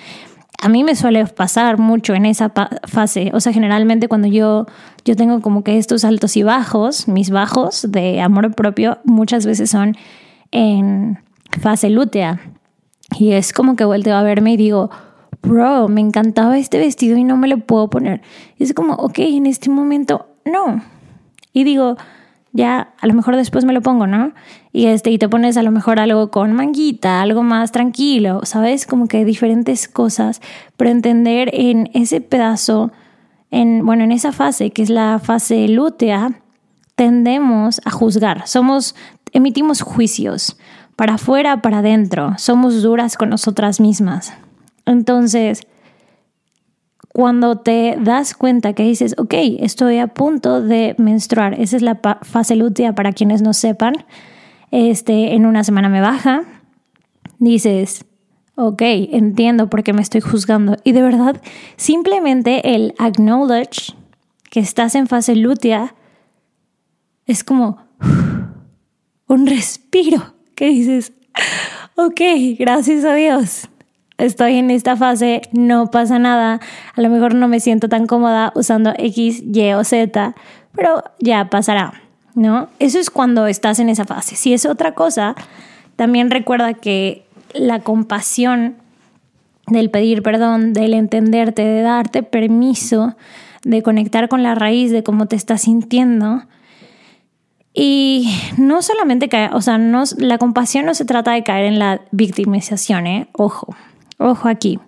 A 0.61 0.69
mí 0.69 0.85
me 0.85 0.95
suele 0.95 1.27
pasar 1.27 1.79
mucho 1.79 2.14
en 2.14 2.27
esa 2.27 2.53
fase, 2.87 3.31
o 3.35 3.40
sea, 3.40 3.53
generalmente 3.53 4.09
cuando 4.09 4.29
yo 4.29 4.67
yo 5.05 5.17
tengo 5.17 5.40
como 5.43 5.62
que 5.62 5.77
estos 5.77 6.05
altos 6.05 6.37
y 6.37 6.43
bajos, 6.43 7.09
mis 7.09 7.31
bajos 7.31 7.87
de 7.90 8.23
amor 8.23 8.55
propio 8.55 8.99
muchas 9.05 9.45
veces 9.45 9.71
son 9.71 9.97
en 10.51 11.19
fase 11.61 11.90
lútea. 11.90 12.40
Y 13.19 13.33
es 13.33 13.53
como 13.53 13.77
que 13.77 13.85
vuelto 13.85 14.14
a 14.14 14.23
verme 14.23 14.55
y 14.55 14.57
digo, 14.57 14.90
bro, 15.43 15.88
me 15.88 16.01
encantaba 16.01 16.59
este 16.59 16.79
vestido 16.79 17.19
y 17.19 17.25
no 17.25 17.37
me 17.37 17.49
lo 17.49 17.59
puedo 17.59 17.90
poner. 17.90 18.23
Y 18.59 18.64
es 18.64 18.73
como, 18.73 18.95
ok, 18.95 19.19
en 19.19 19.45
este 19.45 19.69
momento 19.69 20.27
no. 20.47 20.83
Y 21.53 21.64
digo, 21.64 21.97
ya 22.55 22.95
a 23.01 23.07
lo 23.09 23.14
mejor 23.14 23.35
después 23.35 23.64
me 23.64 23.73
lo 23.73 23.83
pongo, 23.83 24.07
¿no? 24.07 24.33
Y, 24.73 24.87
este, 24.87 25.11
y 25.11 25.19
te 25.19 25.29
pones 25.29 25.57
a 25.57 25.62
lo 25.64 25.73
mejor 25.73 25.99
algo 25.99 26.31
con 26.31 26.53
manguita, 26.53 27.21
algo 27.21 27.43
más 27.43 27.73
tranquilo, 27.73 28.40
¿sabes? 28.45 28.87
Como 28.87 29.09
que 29.09 29.25
diferentes 29.25 29.88
cosas, 29.88 30.40
pero 30.77 30.88
entender 30.88 31.51
en 31.53 31.90
ese 31.95 32.21
pedazo, 32.21 32.93
en, 33.51 33.85
bueno, 33.85 34.05
en 34.05 34.12
esa 34.12 34.31
fase 34.31 34.71
que 34.71 34.83
es 34.83 34.88
la 34.88 35.19
fase 35.19 35.67
lútea, 35.67 36.40
tendemos 36.95 37.81
a 37.85 37.90
juzgar, 37.90 38.47
somos, 38.47 38.95
emitimos 39.33 39.83
juicios 39.83 40.57
para 40.95 41.14
afuera, 41.14 41.61
para 41.61 41.79
adentro, 41.79 42.35
somos 42.38 42.83
duras 42.83 43.17
con 43.17 43.31
nosotras 43.31 43.81
mismas. 43.81 44.33
Entonces, 44.87 45.67
cuando 47.14 47.59
te 47.59 47.96
das 48.00 48.35
cuenta 48.35 48.72
que 48.72 48.83
dices, 48.83 49.14
ok, 49.18 49.35
estoy 49.61 49.98
a 49.98 50.09
punto 50.09 50.61
de 50.61 50.96
menstruar, 50.98 51.55
esa 51.61 51.77
es 51.77 51.83
la 51.83 52.00
fase 52.22 52.57
lútea 52.57 52.96
para 52.96 53.12
quienes 53.12 53.40
no 53.40 53.53
sepan, 53.53 53.94
este, 54.72 55.35
en 55.35 55.46
una 55.46 55.62
semana 55.62 55.88
me 55.88 56.00
baja, 56.00 56.42
dices, 57.38 58.05
ok, 58.57 58.83
entiendo 58.83 59.70
por 59.70 59.85
qué 59.85 59.92
me 59.92 60.03
estoy 60.03 60.22
juzgando. 60.22 60.77
Y 60.83 60.90
de 60.90 61.03
verdad, 61.03 61.40
simplemente 61.77 62.74
el 62.74 62.94
acknowledge 62.98 63.94
que 64.50 64.59
estás 64.59 64.96
en 64.96 65.07
fase 65.07 65.37
lútea 65.37 65.94
es 67.27 67.44
como 67.44 67.79
un 69.29 69.46
respiro 69.46 70.35
que 70.57 70.66
dices, 70.66 71.12
ok, 71.94 72.20
gracias 72.59 73.05
a 73.05 73.14
Dios 73.14 73.68
estoy 74.18 74.57
en 74.57 74.70
esta 74.70 74.96
fase, 74.96 75.42
no 75.53 75.90
pasa 75.90 76.18
nada, 76.18 76.61
a 76.94 77.00
lo 77.00 77.09
mejor 77.09 77.35
no 77.35 77.48
me 77.48 77.61
siento 77.61 77.88
tan 77.88 78.07
cómoda 78.07 78.53
usando 78.55 78.92
X, 78.96 79.42
Y 79.42 79.72
o 79.72 79.85
Z, 79.85 80.35
pero 80.74 81.05
ya 81.20 81.50
pasará, 81.50 82.03
¿no? 82.35 82.68
Eso 82.79 82.98
es 82.98 83.11
cuando 83.11 83.46
estás 83.46 83.79
en 83.79 83.88
esa 83.88 84.05
fase. 84.05 84.37
Si 84.37 84.53
es 84.53 84.66
otra 84.66 84.92
cosa, 84.94 85.35
también 85.96 86.31
recuerda 86.31 86.74
que 86.74 87.24
la 87.53 87.81
compasión 87.81 88.77
del 89.66 89.90
pedir 89.90 90.22
perdón, 90.22 90.72
del 90.72 90.94
entenderte, 90.94 91.62
de 91.62 91.83
darte 91.83 92.22
permiso, 92.22 93.16
de 93.62 93.83
conectar 93.83 94.29
con 94.29 94.42
la 94.42 94.55
raíz 94.55 94.90
de 94.90 95.03
cómo 95.03 95.27
te 95.27 95.37
estás 95.37 95.62
sintiendo. 95.62 96.42
Y 97.72 98.33
no 98.57 98.83
solamente 98.83 99.29
caer, 99.29 99.53
o 99.55 99.61
sea, 99.61 99.79
no, 99.79 100.05
la 100.18 100.38
compasión 100.38 100.87
no 100.87 100.94
se 100.94 101.05
trata 101.05 101.33
de 101.33 101.42
caer 101.42 101.64
en 101.64 101.79
la 101.79 102.03
victimización, 102.12 103.07
¿eh? 103.07 103.29
Ojo, 103.33 103.74
Ojo 104.24 104.48
aquí. 104.48 104.78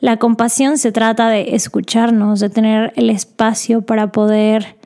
La 0.00 0.18
compasión 0.18 0.76
se 0.76 0.92
trata 0.92 1.30
de 1.30 1.54
escucharnos, 1.54 2.40
de 2.40 2.50
tener 2.50 2.92
el 2.96 3.08
espacio 3.08 3.80
para 3.80 4.12
poder, 4.12 4.76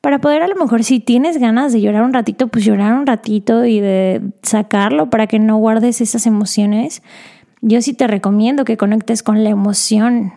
para 0.00 0.18
poder 0.18 0.40
a 0.40 0.48
lo 0.48 0.56
mejor 0.56 0.82
si 0.82 0.98
tienes 0.98 1.36
ganas 1.36 1.70
de 1.74 1.82
llorar 1.82 2.04
un 2.04 2.14
ratito, 2.14 2.48
pues 2.48 2.64
llorar 2.64 2.94
un 2.94 3.06
ratito 3.06 3.66
y 3.66 3.80
de 3.80 4.22
sacarlo 4.42 5.10
para 5.10 5.26
que 5.26 5.38
no 5.38 5.58
guardes 5.58 6.00
esas 6.00 6.24
emociones. 6.24 7.02
Yo 7.60 7.82
sí 7.82 7.92
te 7.92 8.06
recomiendo 8.06 8.64
que 8.64 8.78
conectes 8.78 9.22
con 9.22 9.44
la 9.44 9.50
emoción, 9.50 10.32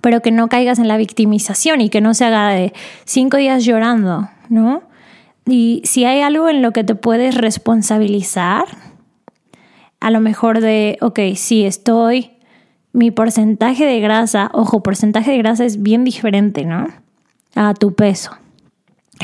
pero 0.00 0.22
que 0.22 0.30
no 0.30 0.48
caigas 0.48 0.78
en 0.78 0.88
la 0.88 0.96
victimización 0.96 1.82
y 1.82 1.90
que 1.90 2.00
no 2.00 2.14
se 2.14 2.24
haga 2.24 2.48
de 2.48 2.72
cinco 3.04 3.36
días 3.36 3.62
llorando, 3.62 4.30
¿no? 4.48 4.84
Y 5.44 5.82
si 5.84 6.06
hay 6.06 6.22
algo 6.22 6.48
en 6.48 6.62
lo 6.62 6.72
que 6.72 6.82
te 6.82 6.94
puedes 6.94 7.34
responsabilizar, 7.34 8.64
a 10.06 10.10
lo 10.12 10.20
mejor 10.20 10.60
de, 10.60 10.98
ok, 11.00 11.18
sí, 11.34 11.66
estoy, 11.66 12.30
mi 12.92 13.10
porcentaje 13.10 13.84
de 13.84 13.98
grasa, 13.98 14.50
ojo, 14.52 14.80
porcentaje 14.80 15.32
de 15.32 15.38
grasa 15.38 15.64
es 15.64 15.82
bien 15.82 16.04
diferente, 16.04 16.64
¿no? 16.64 16.86
A 17.56 17.74
tu 17.74 17.92
peso. 17.92 18.30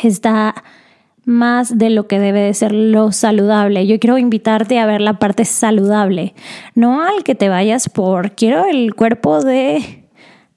Está 0.02 0.56
más 1.24 1.78
de 1.78 1.88
lo 1.88 2.08
que 2.08 2.18
debe 2.18 2.40
de 2.40 2.52
ser 2.52 2.72
lo 2.72 3.12
saludable. 3.12 3.86
Yo 3.86 4.00
quiero 4.00 4.18
invitarte 4.18 4.80
a 4.80 4.86
ver 4.86 5.00
la 5.02 5.20
parte 5.20 5.44
saludable, 5.44 6.34
no 6.74 7.04
al 7.04 7.22
que 7.22 7.36
te 7.36 7.48
vayas 7.48 7.88
por, 7.88 8.32
quiero 8.32 8.64
el 8.64 8.96
cuerpo 8.96 9.40
de 9.40 10.02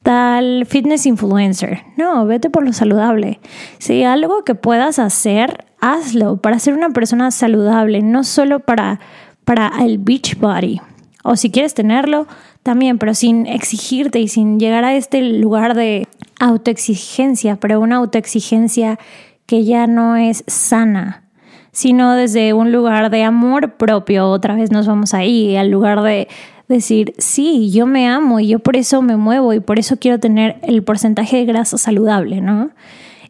tal 0.01 0.65
fitness 0.65 1.05
influencer. 1.05 1.83
No, 1.97 2.25
vete 2.25 2.49
por 2.49 2.65
lo 2.65 2.73
saludable. 2.73 3.39
Si 3.77 4.03
algo 4.03 4.43
que 4.43 4.55
puedas 4.55 4.97
hacer, 4.97 5.65
hazlo 5.81 6.38
para 6.38 6.57
ser 6.57 6.73
una 6.73 6.89
persona 6.89 7.29
saludable, 7.29 8.01
no 8.01 8.23
solo 8.23 8.61
para 8.61 8.99
para 9.45 9.71
el 9.79 9.97
beach 9.99 10.38
body. 10.38 10.81
O 11.23 11.36
si 11.36 11.49
quieres 11.49 11.73
tenerlo, 11.73 12.27
también, 12.62 12.97
pero 12.97 13.13
sin 13.13 13.45
exigirte 13.45 14.19
y 14.19 14.27
sin 14.27 14.60
llegar 14.60 14.84
a 14.86 14.95
este 14.95 15.21
lugar 15.21 15.75
de 15.75 16.08
autoexigencia, 16.39 17.55
pero 17.58 17.79
una 17.79 17.97
autoexigencia 17.97 18.99
que 19.45 19.63
ya 19.63 19.88
no 19.88 20.15
es 20.15 20.43
sana, 20.47 21.23
sino 21.71 22.15
desde 22.15 22.53
un 22.53 22.71
lugar 22.71 23.12
de 23.12 23.23
amor 23.23 23.73
propio. 23.73 24.29
Otra 24.29 24.55
vez 24.55 24.71
nos 24.71 24.88
vamos 24.88 25.13
ahí, 25.13 25.55
al 25.55 25.69
lugar 25.69 26.01
de 26.01 26.27
decir, 26.67 27.13
sí, 27.19 27.69
yo 27.71 27.86
me 27.86 28.08
amo 28.08 28.39
y 28.39 28.47
yo 28.47 28.60
por 28.60 28.75
eso 28.75 29.01
me 29.01 29.15
muevo 29.15 29.53
y 29.53 29.60
por 29.60 29.77
eso 29.77 29.97
quiero 29.97 30.19
tener 30.19 30.58
el 30.63 30.84
porcentaje 30.84 31.38
de 31.38 31.45
grasa 31.45 31.77
saludable, 31.77 32.41
¿no? 32.41 32.71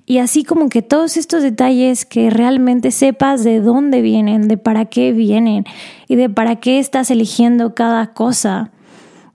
Y 0.06 0.20
así 0.20 0.44
como 0.44 0.70
que 0.70 0.84
todos 0.84 1.18
estos 1.18 1.42
detalles 1.42 2.06
que 2.06 2.30
realmente 2.30 2.92
sepas 2.92 3.44
de 3.44 3.60
dónde 3.60 4.02
vienen, 4.02 4.48
de 4.48 4.58
para 4.58 4.86
qué 4.86 5.12
vienen 5.12 5.66
y 6.08 6.16
de 6.16 6.30
para 6.30 6.58
qué 6.58 6.78
estás 6.78 7.10
eligiendo 7.10 7.74
cada 7.74 8.14
cosa. 8.14 8.72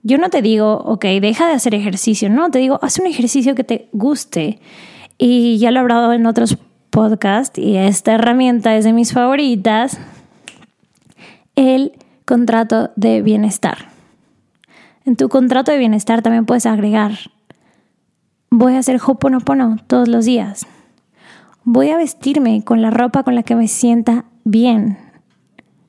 Yo 0.03 0.17
no 0.17 0.29
te 0.29 0.41
digo, 0.41 0.77
ok, 0.85 1.05
deja 1.21 1.47
de 1.47 1.53
hacer 1.53 1.75
ejercicio, 1.75 2.29
no, 2.29 2.49
te 2.49 2.59
digo, 2.59 2.79
haz 2.81 2.99
un 2.99 3.07
ejercicio 3.07 3.53
que 3.53 3.65
te 3.65 3.89
guste. 3.91 4.59
Y 5.17 5.57
ya 5.59 5.71
lo 5.71 5.79
he 5.79 5.81
hablado 5.81 6.13
en 6.13 6.25
otros 6.25 6.57
podcasts 6.89 7.59
y 7.59 7.75
esta 7.75 8.13
herramienta 8.13 8.75
es 8.75 8.85
de 8.85 8.93
mis 8.93 9.13
favoritas, 9.13 9.99
el 11.55 11.91
contrato 12.25 12.91
de 12.95 13.21
bienestar. 13.21 13.89
En 15.05 15.15
tu 15.15 15.29
contrato 15.29 15.71
de 15.71 15.77
bienestar 15.77 16.21
también 16.21 16.45
puedes 16.45 16.65
agregar 16.65 17.11
Voy 18.53 18.75
a 18.75 18.79
hacer 18.79 18.99
hoponopono 19.01 19.77
todos 19.87 20.09
los 20.09 20.25
días. 20.25 20.67
Voy 21.63 21.89
a 21.89 21.95
vestirme 21.95 22.65
con 22.65 22.81
la 22.81 22.89
ropa 22.89 23.23
con 23.23 23.33
la 23.33 23.43
que 23.43 23.55
me 23.55 23.69
sienta 23.69 24.25
bien, 24.43 24.97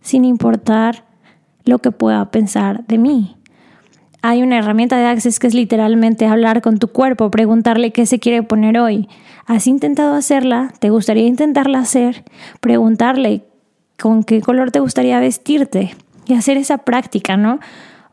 sin 0.00 0.24
importar 0.24 1.04
lo 1.64 1.80
que 1.80 1.90
pueda 1.90 2.30
pensar 2.30 2.86
de 2.86 2.98
mí. 2.98 3.36
Hay 4.22 4.44
una 4.44 4.58
herramienta 4.58 4.96
de 4.96 5.06
Access 5.06 5.40
que 5.40 5.48
es 5.48 5.54
literalmente 5.54 6.26
hablar 6.26 6.62
con 6.62 6.78
tu 6.78 6.86
cuerpo, 6.86 7.32
preguntarle 7.32 7.90
qué 7.90 8.06
se 8.06 8.20
quiere 8.20 8.44
poner 8.44 8.78
hoy. 8.78 9.08
¿Has 9.44 9.66
intentado 9.66 10.14
hacerla? 10.14 10.72
¿Te 10.78 10.90
gustaría 10.90 11.26
intentarla 11.26 11.80
hacer? 11.80 12.22
Preguntarle 12.60 13.42
con 14.00 14.22
qué 14.22 14.40
color 14.40 14.70
te 14.70 14.78
gustaría 14.78 15.18
vestirte 15.18 15.96
y 16.26 16.34
hacer 16.34 16.58
esa 16.58 16.78
práctica, 16.78 17.36
¿no? 17.36 17.58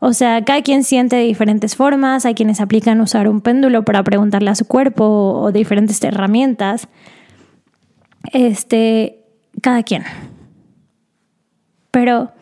O 0.00 0.14
sea, 0.14 0.42
cada 0.44 0.62
quien 0.62 0.82
siente 0.82 1.16
de 1.16 1.22
diferentes 1.22 1.76
formas, 1.76 2.24
hay 2.24 2.34
quienes 2.34 2.60
aplican 2.60 3.00
usar 3.02 3.28
un 3.28 3.42
péndulo 3.42 3.84
para 3.84 4.02
preguntarle 4.02 4.50
a 4.50 4.54
su 4.54 4.64
cuerpo 4.64 5.04
o 5.04 5.52
diferentes 5.52 6.02
herramientas. 6.02 6.88
Este, 8.32 9.24
cada 9.60 9.82
quien. 9.82 10.04
Pero 11.90 12.32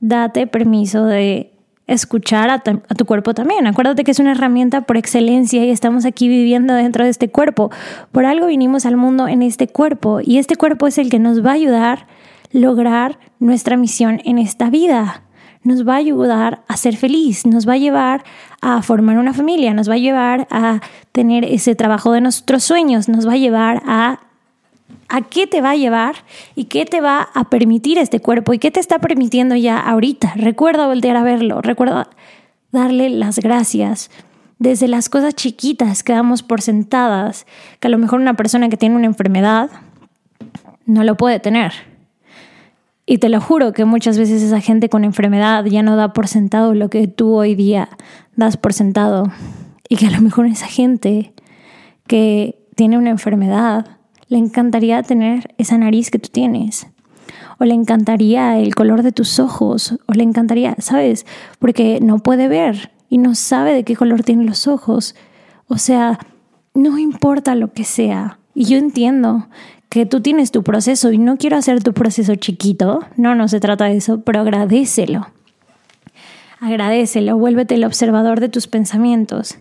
date 0.00 0.48
permiso 0.48 1.04
de 1.04 1.52
escuchar 1.86 2.50
a, 2.50 2.58
tu 2.62 3.04
cuerpo 3.06 3.32
también. 3.32 3.66
Acuérdate 3.66 4.02
que 4.02 4.10
es 4.10 4.18
una 4.18 4.32
herramienta 4.32 4.82
por 4.82 4.96
excelencia 4.96 5.64
y 5.64 5.70
estamos 5.70 6.04
aquí 6.04 6.28
viviendo 6.28 6.74
dentro 6.74 7.04
de 7.04 7.10
este 7.10 7.30
cuerpo. 7.30 7.70
Por 8.10 8.26
algo 8.26 8.48
vinimos 8.48 8.86
al 8.86 8.96
mundo 8.96 9.28
en 9.28 9.42
este 9.42 9.68
cuerpo 9.68 10.20
y 10.22 10.38
este 10.38 10.56
cuerpo 10.56 10.88
es 10.88 10.98
el 10.98 11.10
que 11.10 11.18
nos 11.18 11.44
va 11.44 11.50
a 11.50 11.54
ayudar 11.54 11.98
a 12.00 12.06
lograr 12.52 13.18
nuestra 13.38 13.76
misión 13.76 14.20
en 14.24 14.38
esta 14.38 14.68
vida 14.68 15.22
nos 15.68 15.86
va 15.86 15.94
a 15.94 15.98
ayudar 15.98 16.62
a 16.66 16.76
ser 16.76 16.96
feliz, 16.96 17.46
nos 17.46 17.68
va 17.68 17.74
a 17.74 17.78
llevar 17.78 18.24
a 18.60 18.82
formar 18.82 19.18
una 19.18 19.34
familia, 19.34 19.74
nos 19.74 19.88
va 19.88 19.94
a 19.94 19.98
llevar 19.98 20.48
a 20.50 20.80
tener 21.12 21.44
ese 21.44 21.74
trabajo 21.74 22.12
de 22.12 22.20
nuestros 22.20 22.64
sueños, 22.64 23.08
nos 23.08 23.28
va 23.28 23.34
a 23.34 23.36
llevar 23.36 23.82
a 23.86 24.20
a 25.10 25.22
qué 25.22 25.46
te 25.46 25.60
va 25.60 25.70
a 25.70 25.76
llevar 25.76 26.16
y 26.54 26.64
qué 26.64 26.84
te 26.84 27.00
va 27.00 27.28
a 27.34 27.44
permitir 27.48 27.98
este 27.98 28.20
cuerpo 28.20 28.52
y 28.52 28.58
qué 28.58 28.70
te 28.70 28.80
está 28.80 28.98
permitiendo 28.98 29.54
ya 29.54 29.78
ahorita. 29.78 30.34
Recuerda 30.36 30.86
voltear 30.86 31.16
a 31.16 31.22
verlo, 31.22 31.62
recuerda 31.62 32.08
darle 32.72 33.08
las 33.08 33.38
gracias 33.38 34.10
desde 34.58 34.88
las 34.88 35.08
cosas 35.08 35.34
chiquitas 35.34 36.02
que 36.02 36.12
damos 36.12 36.42
por 36.42 36.60
sentadas, 36.60 37.46
que 37.80 37.88
a 37.88 37.90
lo 37.90 37.98
mejor 37.98 38.20
una 38.20 38.34
persona 38.34 38.68
que 38.68 38.76
tiene 38.76 38.96
una 38.96 39.06
enfermedad 39.06 39.70
no 40.84 41.04
lo 41.04 41.16
puede 41.16 41.40
tener 41.40 41.72
y 43.10 43.16
te 43.16 43.30
lo 43.30 43.40
juro 43.40 43.72
que 43.72 43.86
muchas 43.86 44.18
veces 44.18 44.42
esa 44.42 44.60
gente 44.60 44.90
con 44.90 45.02
enfermedad 45.02 45.64
ya 45.64 45.82
no 45.82 45.96
da 45.96 46.12
por 46.12 46.28
sentado 46.28 46.74
lo 46.74 46.90
que 46.90 47.08
tú 47.08 47.36
hoy 47.36 47.54
día 47.54 47.88
das 48.36 48.58
por 48.58 48.74
sentado. 48.74 49.32
Y 49.88 49.96
que 49.96 50.08
a 50.08 50.10
lo 50.10 50.20
mejor 50.20 50.44
esa 50.44 50.66
gente 50.66 51.32
que 52.06 52.66
tiene 52.76 52.98
una 52.98 53.08
enfermedad 53.08 53.86
le 54.28 54.36
encantaría 54.36 55.02
tener 55.02 55.54
esa 55.56 55.78
nariz 55.78 56.10
que 56.10 56.18
tú 56.18 56.28
tienes. 56.28 56.88
O 57.58 57.64
le 57.64 57.72
encantaría 57.72 58.58
el 58.58 58.74
color 58.74 59.02
de 59.02 59.12
tus 59.12 59.38
ojos. 59.38 59.98
O 60.06 60.12
le 60.12 60.22
encantaría, 60.22 60.76
¿sabes? 60.78 61.24
Porque 61.58 62.00
no 62.02 62.18
puede 62.18 62.46
ver 62.46 62.92
y 63.08 63.16
no 63.16 63.34
sabe 63.34 63.72
de 63.72 63.84
qué 63.84 63.96
color 63.96 64.22
tienen 64.22 64.44
los 64.44 64.66
ojos. 64.66 65.14
O 65.66 65.78
sea, 65.78 66.18
no 66.74 66.98
importa 66.98 67.54
lo 67.54 67.72
que 67.72 67.84
sea. 67.84 68.38
Y 68.54 68.66
yo 68.66 68.76
entiendo 68.76 69.48
que 69.88 70.06
tú 70.06 70.20
tienes 70.20 70.50
tu 70.50 70.62
proceso 70.62 71.12
y 71.12 71.18
no 71.18 71.36
quiero 71.36 71.56
hacer 71.56 71.82
tu 71.82 71.92
proceso 71.92 72.34
chiquito, 72.36 73.00
no, 73.16 73.34
no 73.34 73.48
se 73.48 73.60
trata 73.60 73.86
de 73.86 73.96
eso, 73.96 74.20
pero 74.22 74.40
agradecelo. 74.40 75.28
Agradecelo, 76.60 77.36
vuélvete 77.36 77.76
el 77.76 77.84
observador 77.84 78.40
de 78.40 78.48
tus 78.48 78.66
pensamientos. 78.66 79.58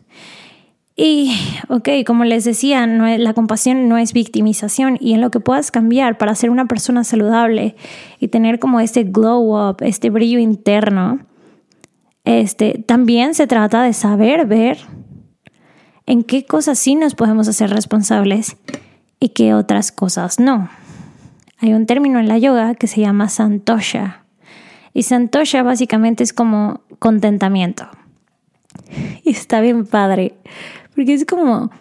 Y, 1.00 1.32
ok, 1.70 1.90
como 2.08 2.24
les 2.24 2.44
decía, 2.44 2.88
la 2.88 3.34
compasión 3.36 3.88
no 3.88 4.00
es 4.00 4.14
victimización 4.14 4.98
y 5.00 5.14
en 5.14 5.22
lo 5.22 5.30
que 5.30 5.40
puedas 5.40 5.70
cambiar 5.70 6.18
para 6.18 6.34
ser 6.34 6.50
una 6.50 6.66
persona 6.66 7.04
saludable 7.04 7.76
y 8.20 8.30
tener 8.30 8.58
como 8.58 8.80
este 8.80 9.04
glow 9.04 9.70
up, 9.70 9.78
este 9.82 10.10
brillo 10.10 10.40
interno, 10.40 11.20
este, 12.26 12.84
también 12.86 13.36
se 13.36 13.46
trata 13.46 13.84
de 13.84 13.94
saber 13.94 14.48
ver 14.48 14.80
en 16.08 16.24
qué 16.24 16.46
cosas 16.46 16.80
sí 16.80 16.96
nos 16.96 17.14
podemos 17.14 17.48
hacer 17.48 17.70
responsables 17.70 18.58
y 19.20 19.30
qué 19.30 19.54
otras 19.54 19.92
cosas 19.92 20.40
no. 20.40 20.70
Hay 21.60 21.74
un 21.74 21.86
término 21.86 22.20
en 22.20 22.28
la 22.28 22.38
yoga 22.38 22.76
que 22.76 22.88
se 22.88 23.02
llama 23.02 23.30
santosha. 23.30 24.24
Y 24.94 25.04
santosha 25.04 25.64
básicamente 25.64 26.24
es 26.24 26.34
como 26.34 26.82
contentamiento. 27.00 27.88
Y 29.24 29.32
está 29.32 29.60
bien 29.60 29.86
padre, 29.86 30.36
porque 30.96 31.14
es 31.14 31.26
como, 31.26 31.72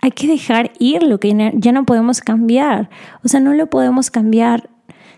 hay 0.00 0.10
que 0.10 0.26
dejar 0.26 0.72
ir 0.78 1.02
lo 1.02 1.18
que 1.18 1.52
ya 1.54 1.72
no 1.72 1.84
podemos 1.84 2.20
cambiar. 2.20 2.90
O 3.24 3.28
sea, 3.28 3.40
no 3.40 3.54
lo 3.54 3.68
podemos 3.68 4.10
cambiar. 4.10 4.70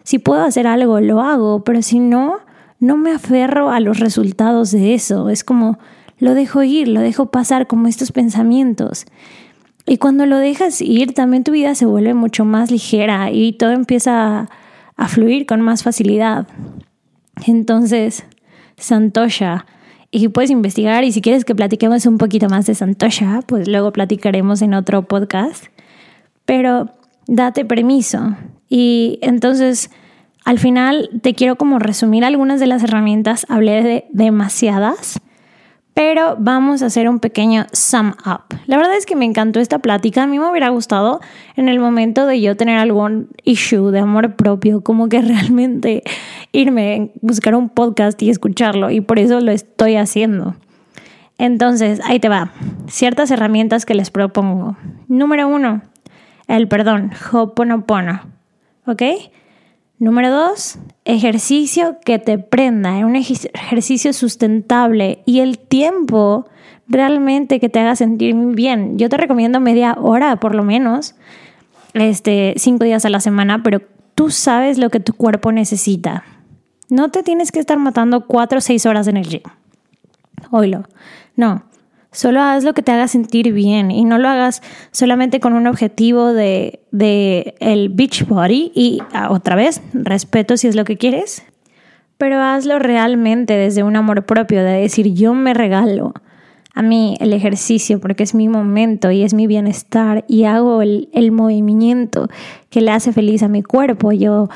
Si 0.02 0.18
puedo 0.18 0.42
hacer 0.42 0.66
algo, 0.66 1.00
lo 1.00 1.20
hago, 1.20 1.64
pero 1.64 1.82
si 1.82 1.98
no, 1.98 2.38
no 2.78 2.96
me 2.96 3.12
aferro 3.12 3.70
a 3.70 3.80
los 3.80 3.98
resultados 3.98 4.70
de 4.70 4.94
eso. 4.94 5.28
Es 5.28 5.44
como, 5.44 5.78
lo 6.18 6.34
dejo 6.34 6.62
ir, 6.62 6.88
lo 6.88 7.00
dejo 7.00 7.26
pasar 7.26 7.66
como 7.66 7.88
estos 7.88 8.12
pensamientos. 8.12 9.06
Y 9.86 9.98
cuando 9.98 10.26
lo 10.26 10.36
dejas 10.36 10.80
ir, 10.80 11.14
también 11.14 11.44
tu 11.44 11.52
vida 11.52 11.74
se 11.74 11.86
vuelve 11.86 12.14
mucho 12.14 12.44
más 12.44 12.70
ligera 12.70 13.30
y 13.30 13.52
todo 13.52 13.72
empieza 13.72 14.48
a, 14.96 15.08
fluir 15.08 15.46
con 15.46 15.60
más 15.62 15.82
facilidad. 15.82 16.46
Entonces, 17.46 18.24
Santosha. 18.76 19.66
Y 20.12 20.28
puedes 20.28 20.50
investigar 20.50 21.04
y 21.04 21.12
si 21.12 21.22
quieres 21.22 21.44
que 21.44 21.54
platiquemos 21.54 22.04
un 22.04 22.18
poquito 22.18 22.48
más 22.48 22.66
de 22.66 22.74
Santosha, 22.74 23.40
pues 23.46 23.68
luego 23.68 23.92
platicaremos 23.92 24.60
en 24.60 24.74
otro 24.74 25.02
podcast. 25.02 25.66
Pero 26.44 26.90
date 27.26 27.64
permiso. 27.64 28.36
Y 28.68 29.18
entonces, 29.22 29.90
al 30.44 30.58
final 30.58 31.10
te 31.22 31.34
quiero 31.34 31.56
como 31.56 31.78
resumir 31.78 32.24
algunas 32.24 32.60
de 32.60 32.66
las 32.66 32.82
herramientas. 32.82 33.46
Hablé 33.48 33.82
de 33.82 34.04
demasiadas 34.10 35.20
pero 36.02 36.34
vamos 36.38 36.82
a 36.82 36.86
hacer 36.86 37.10
un 37.10 37.18
pequeño 37.18 37.66
sum 37.74 38.14
up. 38.24 38.56
La 38.64 38.78
verdad 38.78 38.96
es 38.96 39.04
que 39.04 39.16
me 39.16 39.26
encantó 39.26 39.60
esta 39.60 39.80
plática. 39.80 40.22
A 40.22 40.26
mí 40.26 40.38
me 40.38 40.50
hubiera 40.50 40.70
gustado 40.70 41.20
en 41.56 41.68
el 41.68 41.78
momento 41.78 42.24
de 42.24 42.40
yo 42.40 42.56
tener 42.56 42.78
algún 42.78 43.28
issue 43.44 43.90
de 43.90 43.98
amor 43.98 44.34
propio, 44.34 44.80
como 44.80 45.10
que 45.10 45.20
realmente 45.20 46.02
irme, 46.52 47.10
buscar 47.20 47.54
un 47.54 47.68
podcast 47.68 48.22
y 48.22 48.30
escucharlo. 48.30 48.90
Y 48.90 49.02
por 49.02 49.18
eso 49.18 49.42
lo 49.42 49.52
estoy 49.52 49.96
haciendo. 49.96 50.54
Entonces, 51.36 52.00
ahí 52.02 52.18
te 52.18 52.30
va. 52.30 52.50
Ciertas 52.88 53.30
herramientas 53.30 53.84
que 53.84 53.94
les 53.94 54.10
propongo. 54.10 54.78
Número 55.06 55.48
uno, 55.48 55.82
el 56.48 56.66
perdón. 56.66 57.10
Hoponopono. 57.30 58.22
¿Ok? 58.86 59.02
Número 60.00 60.30
dos, 60.30 60.78
ejercicio 61.04 61.98
que 62.02 62.18
te 62.18 62.38
prenda, 62.38 62.92
un 63.04 63.16
ejercicio 63.16 64.14
sustentable 64.14 65.22
y 65.26 65.40
el 65.40 65.58
tiempo 65.58 66.48
realmente 66.88 67.60
que 67.60 67.68
te 67.68 67.80
haga 67.80 67.94
sentir 67.96 68.34
bien. 68.34 68.96
Yo 68.96 69.10
te 69.10 69.18
recomiendo 69.18 69.60
media 69.60 69.94
hora 70.00 70.36
por 70.36 70.54
lo 70.54 70.64
menos, 70.64 71.16
este, 71.92 72.54
cinco 72.56 72.84
días 72.84 73.04
a 73.04 73.10
la 73.10 73.20
semana, 73.20 73.62
pero 73.62 73.82
tú 74.14 74.30
sabes 74.30 74.78
lo 74.78 74.88
que 74.88 75.00
tu 75.00 75.12
cuerpo 75.12 75.52
necesita. 75.52 76.24
No 76.88 77.10
te 77.10 77.22
tienes 77.22 77.52
que 77.52 77.60
estar 77.60 77.78
matando 77.78 78.26
cuatro 78.26 78.56
o 78.56 78.62
seis 78.62 78.86
horas 78.86 79.06
en 79.06 79.18
el 79.18 79.28
gym. 79.28 79.42
Oílo. 80.50 80.84
No. 81.36 81.62
Solo 82.12 82.40
haz 82.40 82.64
lo 82.64 82.74
que 82.74 82.82
te 82.82 82.90
haga 82.90 83.06
sentir 83.06 83.52
bien 83.52 83.90
y 83.92 84.04
no 84.04 84.18
lo 84.18 84.28
hagas 84.28 84.62
solamente 84.90 85.38
con 85.38 85.52
un 85.52 85.68
objetivo 85.68 86.32
de, 86.32 86.80
de 86.90 87.54
el 87.60 87.88
beach 87.88 88.26
body 88.26 88.72
y 88.74 89.00
ah, 89.12 89.28
otra 89.30 89.54
vez, 89.54 89.80
respeto 89.92 90.56
si 90.56 90.66
es 90.66 90.74
lo 90.74 90.84
que 90.84 90.96
quieres, 90.96 91.44
pero 92.18 92.42
hazlo 92.42 92.78
realmente 92.80 93.54
desde 93.54 93.84
un 93.84 93.94
amor 93.94 94.26
propio, 94.26 94.62
de 94.64 94.72
decir 94.72 95.14
yo 95.14 95.34
me 95.34 95.54
regalo 95.54 96.12
a 96.74 96.82
mí 96.82 97.16
el 97.20 97.32
ejercicio 97.32 98.00
porque 98.00 98.22
es 98.22 98.34
mi 98.34 98.48
momento 98.48 99.10
y 99.10 99.22
es 99.22 99.34
mi 99.34 99.46
bienestar 99.46 100.24
y 100.28 100.44
hago 100.44 100.82
el, 100.82 101.08
el 101.12 101.32
movimiento 101.32 102.28
que 102.70 102.80
le 102.80 102.90
hace 102.90 103.12
feliz 103.12 103.42
a 103.42 103.48
mi 103.48 103.62
cuerpo. 103.62 104.12
Yo, 104.12 104.48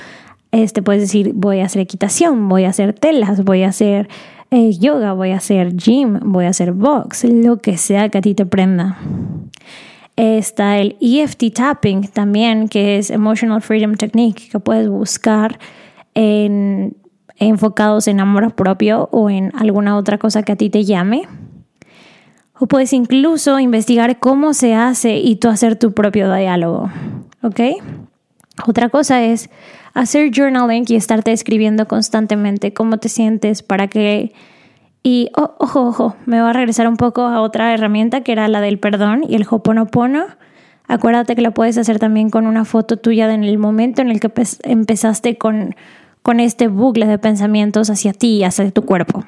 este, 0.52 0.82
puedes 0.82 1.02
decir, 1.02 1.32
voy 1.34 1.60
a 1.60 1.66
hacer 1.66 1.82
equitación, 1.82 2.48
voy 2.48 2.64
a 2.64 2.70
hacer 2.70 2.92
telas, 2.92 3.44
voy 3.44 3.62
a 3.62 3.68
hacer 3.68 4.08
yoga, 4.50 5.12
voy 5.12 5.30
a 5.30 5.36
hacer 5.36 5.76
gym, 5.76 6.20
voy 6.22 6.44
a 6.46 6.50
hacer 6.50 6.72
box, 6.72 7.24
lo 7.24 7.58
que 7.58 7.76
sea 7.76 8.08
que 8.08 8.18
a 8.18 8.22
ti 8.22 8.34
te 8.34 8.46
prenda. 8.46 8.98
Está 10.16 10.78
el 10.78 10.96
EFT 11.00 11.52
tapping 11.52 12.08
también, 12.08 12.68
que 12.68 12.98
es 12.98 13.10
Emotional 13.10 13.60
Freedom 13.60 13.94
Technique, 13.94 14.48
que 14.48 14.60
puedes 14.60 14.88
buscar 14.88 15.58
en, 16.14 16.96
enfocados 17.36 18.06
en 18.06 18.20
amor 18.20 18.54
propio 18.54 19.08
o 19.10 19.28
en 19.28 19.50
alguna 19.56 19.96
otra 19.96 20.18
cosa 20.18 20.44
que 20.44 20.52
a 20.52 20.56
ti 20.56 20.70
te 20.70 20.84
llame. 20.84 21.26
O 22.56 22.66
puedes 22.66 22.92
incluso 22.92 23.58
investigar 23.58 24.20
cómo 24.20 24.54
se 24.54 24.74
hace 24.74 25.16
y 25.16 25.36
tú 25.36 25.48
hacer 25.48 25.76
tu 25.76 25.92
propio 25.92 26.32
diálogo. 26.32 26.90
¿Ok? 27.42 27.60
Otra 28.66 28.88
cosa 28.88 29.22
es 29.22 29.50
hacer 29.94 30.30
journaling 30.34 30.84
y 30.88 30.96
estarte 30.96 31.32
escribiendo 31.32 31.88
constantemente 31.88 32.72
cómo 32.72 32.98
te 32.98 33.08
sientes 33.08 33.62
para 33.62 33.88
que... 33.88 34.32
Y 35.02 35.30
ojo, 35.36 35.82
ojo, 35.88 36.16
me 36.24 36.40
voy 36.40 36.48
a 36.48 36.52
regresar 36.54 36.88
un 36.88 36.96
poco 36.96 37.22
a 37.22 37.42
otra 37.42 37.74
herramienta 37.74 38.22
que 38.22 38.32
era 38.32 38.48
la 38.48 38.60
del 38.60 38.78
perdón 38.78 39.22
y 39.28 39.34
el 39.34 39.46
hoponopono. 39.48 40.24
Acuérdate 40.86 41.34
que 41.34 41.42
lo 41.42 41.52
puedes 41.52 41.76
hacer 41.76 41.98
también 41.98 42.30
con 42.30 42.46
una 42.46 42.64
foto 42.64 42.96
tuya 42.96 43.32
en 43.32 43.44
el 43.44 43.58
momento 43.58 44.00
en 44.00 44.10
el 44.10 44.20
que 44.20 44.30
empezaste 44.62 45.36
con, 45.36 45.74
con 46.22 46.40
este 46.40 46.68
bucle 46.68 47.06
de 47.06 47.18
pensamientos 47.18 47.90
hacia 47.90 48.14
ti 48.14 48.36
y 48.36 48.44
hacia 48.44 48.70
tu 48.70 48.86
cuerpo. 48.86 49.24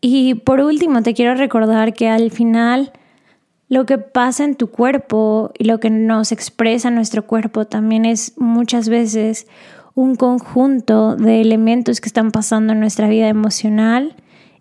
Y 0.00 0.34
por 0.34 0.60
último, 0.60 1.02
te 1.02 1.12
quiero 1.12 1.34
recordar 1.34 1.92
que 1.92 2.08
al 2.08 2.30
final 2.30 2.92
lo 3.72 3.86
que 3.86 3.96
pasa 3.96 4.44
en 4.44 4.54
tu 4.54 4.66
cuerpo 4.66 5.50
y 5.58 5.64
lo 5.64 5.80
que 5.80 5.88
nos 5.88 6.30
expresa 6.30 6.90
nuestro 6.90 7.26
cuerpo 7.26 7.64
también 7.64 8.04
es 8.04 8.34
muchas 8.36 8.90
veces 8.90 9.46
un 9.94 10.14
conjunto 10.14 11.16
de 11.16 11.40
elementos 11.40 12.02
que 12.02 12.06
están 12.06 12.32
pasando 12.32 12.74
en 12.74 12.80
nuestra 12.80 13.08
vida 13.08 13.28
emocional 13.28 14.14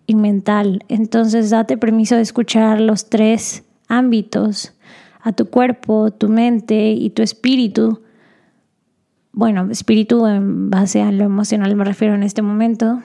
y 0.07 0.15
mental. 0.15 0.85
Entonces 0.87 1.49
date 1.49 1.77
permiso 1.77 2.15
de 2.15 2.21
escuchar 2.21 2.79
los 2.79 3.09
tres 3.09 3.65
ámbitos, 3.89 4.75
a 5.19 5.33
tu 5.33 5.49
cuerpo, 5.49 6.11
tu 6.11 6.29
mente 6.29 6.91
y 6.91 7.09
tu 7.09 7.21
espíritu. 7.21 8.03
Bueno, 9.33 9.69
espíritu 9.69 10.25
en 10.25 10.69
base 10.69 11.01
a 11.01 11.11
lo 11.11 11.25
emocional 11.25 11.75
me 11.75 11.83
refiero 11.83 12.15
en 12.15 12.23
este 12.23 12.41
momento, 12.41 13.01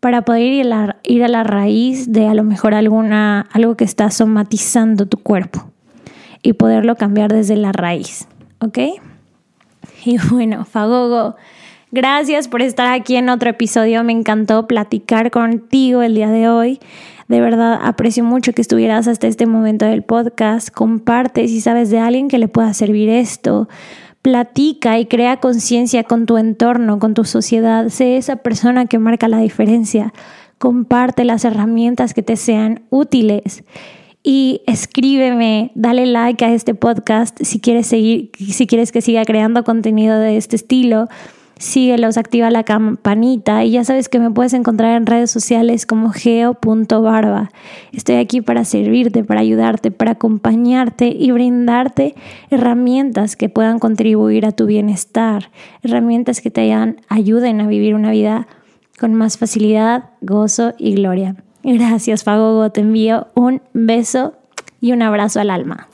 para 0.00 0.22
poder 0.22 0.52
ir 0.52 0.72
a, 0.72 1.28
la, 1.28 1.44
raíz 1.44 2.10
de 2.10 2.26
a 2.26 2.34
lo 2.34 2.42
mejor 2.42 2.74
alguna, 2.74 3.46
algo 3.52 3.76
que 3.76 3.84
está 3.84 4.10
somatizando 4.10 5.06
tu 5.06 5.18
cuerpo 5.18 5.70
y 6.42 6.54
poderlo 6.54 6.96
cambiar 6.96 7.30
desde 7.32 7.56
la 7.56 7.72
raíz, 7.72 8.26
¿ok? 8.60 8.78
Y 10.04 10.16
bueno, 10.30 10.64
Fagogo, 10.64 11.36
gracias 11.90 12.48
por 12.48 12.62
estar 12.62 12.86
aquí 12.86 13.16
en 13.16 13.28
otro 13.28 13.50
episodio. 13.50 14.02
Me 14.02 14.12
encantó 14.12 14.66
platicar 14.66 15.30
contigo 15.30 16.00
el 16.00 16.14
día 16.14 16.30
de 16.30 16.48
hoy. 16.48 16.80
De 17.28 17.40
verdad 17.40 17.78
aprecio 17.82 18.24
mucho 18.24 18.54
que 18.54 18.62
estuvieras 18.62 19.06
hasta 19.06 19.26
este 19.26 19.44
momento 19.44 19.84
del 19.84 20.02
podcast. 20.02 20.70
Comparte 20.70 21.46
si 21.48 21.60
sabes 21.60 21.90
de 21.90 21.98
alguien 21.98 22.28
que 22.28 22.38
le 22.38 22.48
pueda 22.48 22.72
servir 22.72 23.10
esto 23.10 23.68
platica 24.22 24.98
y 24.98 25.06
crea 25.06 25.38
conciencia 25.38 26.04
con 26.04 26.26
tu 26.26 26.36
entorno, 26.36 26.98
con 26.98 27.14
tu 27.14 27.24
sociedad. 27.24 27.88
Sé 27.88 28.16
esa 28.16 28.36
persona 28.36 28.86
que 28.86 28.98
marca 28.98 29.28
la 29.28 29.38
diferencia. 29.38 30.12
Comparte 30.58 31.24
las 31.24 31.44
herramientas 31.44 32.12
que 32.12 32.22
te 32.22 32.36
sean 32.36 32.82
útiles. 32.90 33.64
Y 34.22 34.60
escríbeme, 34.66 35.72
dale 35.74 36.04
like 36.04 36.44
a 36.44 36.52
este 36.52 36.74
podcast 36.74 37.38
si 37.42 37.58
quieres 37.58 37.86
seguir, 37.86 38.30
si 38.38 38.66
quieres 38.66 38.92
que 38.92 39.00
siga 39.00 39.24
creando 39.24 39.64
contenido 39.64 40.18
de 40.18 40.36
este 40.36 40.56
estilo 40.56 41.08
síguelos, 41.60 42.16
activa 42.16 42.50
la 42.50 42.64
campanita 42.64 43.64
y 43.64 43.72
ya 43.72 43.84
sabes 43.84 44.08
que 44.08 44.18
me 44.18 44.30
puedes 44.30 44.54
encontrar 44.54 44.96
en 44.96 45.06
redes 45.06 45.30
sociales 45.30 45.84
como 45.84 46.10
geo.barba. 46.10 47.50
Estoy 47.92 48.16
aquí 48.16 48.40
para 48.40 48.64
servirte, 48.64 49.22
para 49.24 49.40
ayudarte, 49.40 49.90
para 49.90 50.12
acompañarte 50.12 51.08
y 51.08 51.30
brindarte 51.30 52.14
herramientas 52.50 53.36
que 53.36 53.50
puedan 53.50 53.78
contribuir 53.78 54.46
a 54.46 54.52
tu 54.52 54.66
bienestar, 54.66 55.50
herramientas 55.82 56.40
que 56.40 56.50
te 56.50 56.72
ayuden 57.08 57.60
a 57.60 57.66
vivir 57.66 57.94
una 57.94 58.10
vida 58.10 58.48
con 58.98 59.14
más 59.14 59.36
facilidad, 59.36 60.10
gozo 60.22 60.72
y 60.78 60.94
gloria. 60.94 61.36
Gracias, 61.62 62.24
Fagogo. 62.24 62.70
Te 62.70 62.80
envío 62.80 63.28
un 63.34 63.60
beso 63.74 64.34
y 64.80 64.92
un 64.92 65.02
abrazo 65.02 65.40
al 65.40 65.50
alma. 65.50 65.88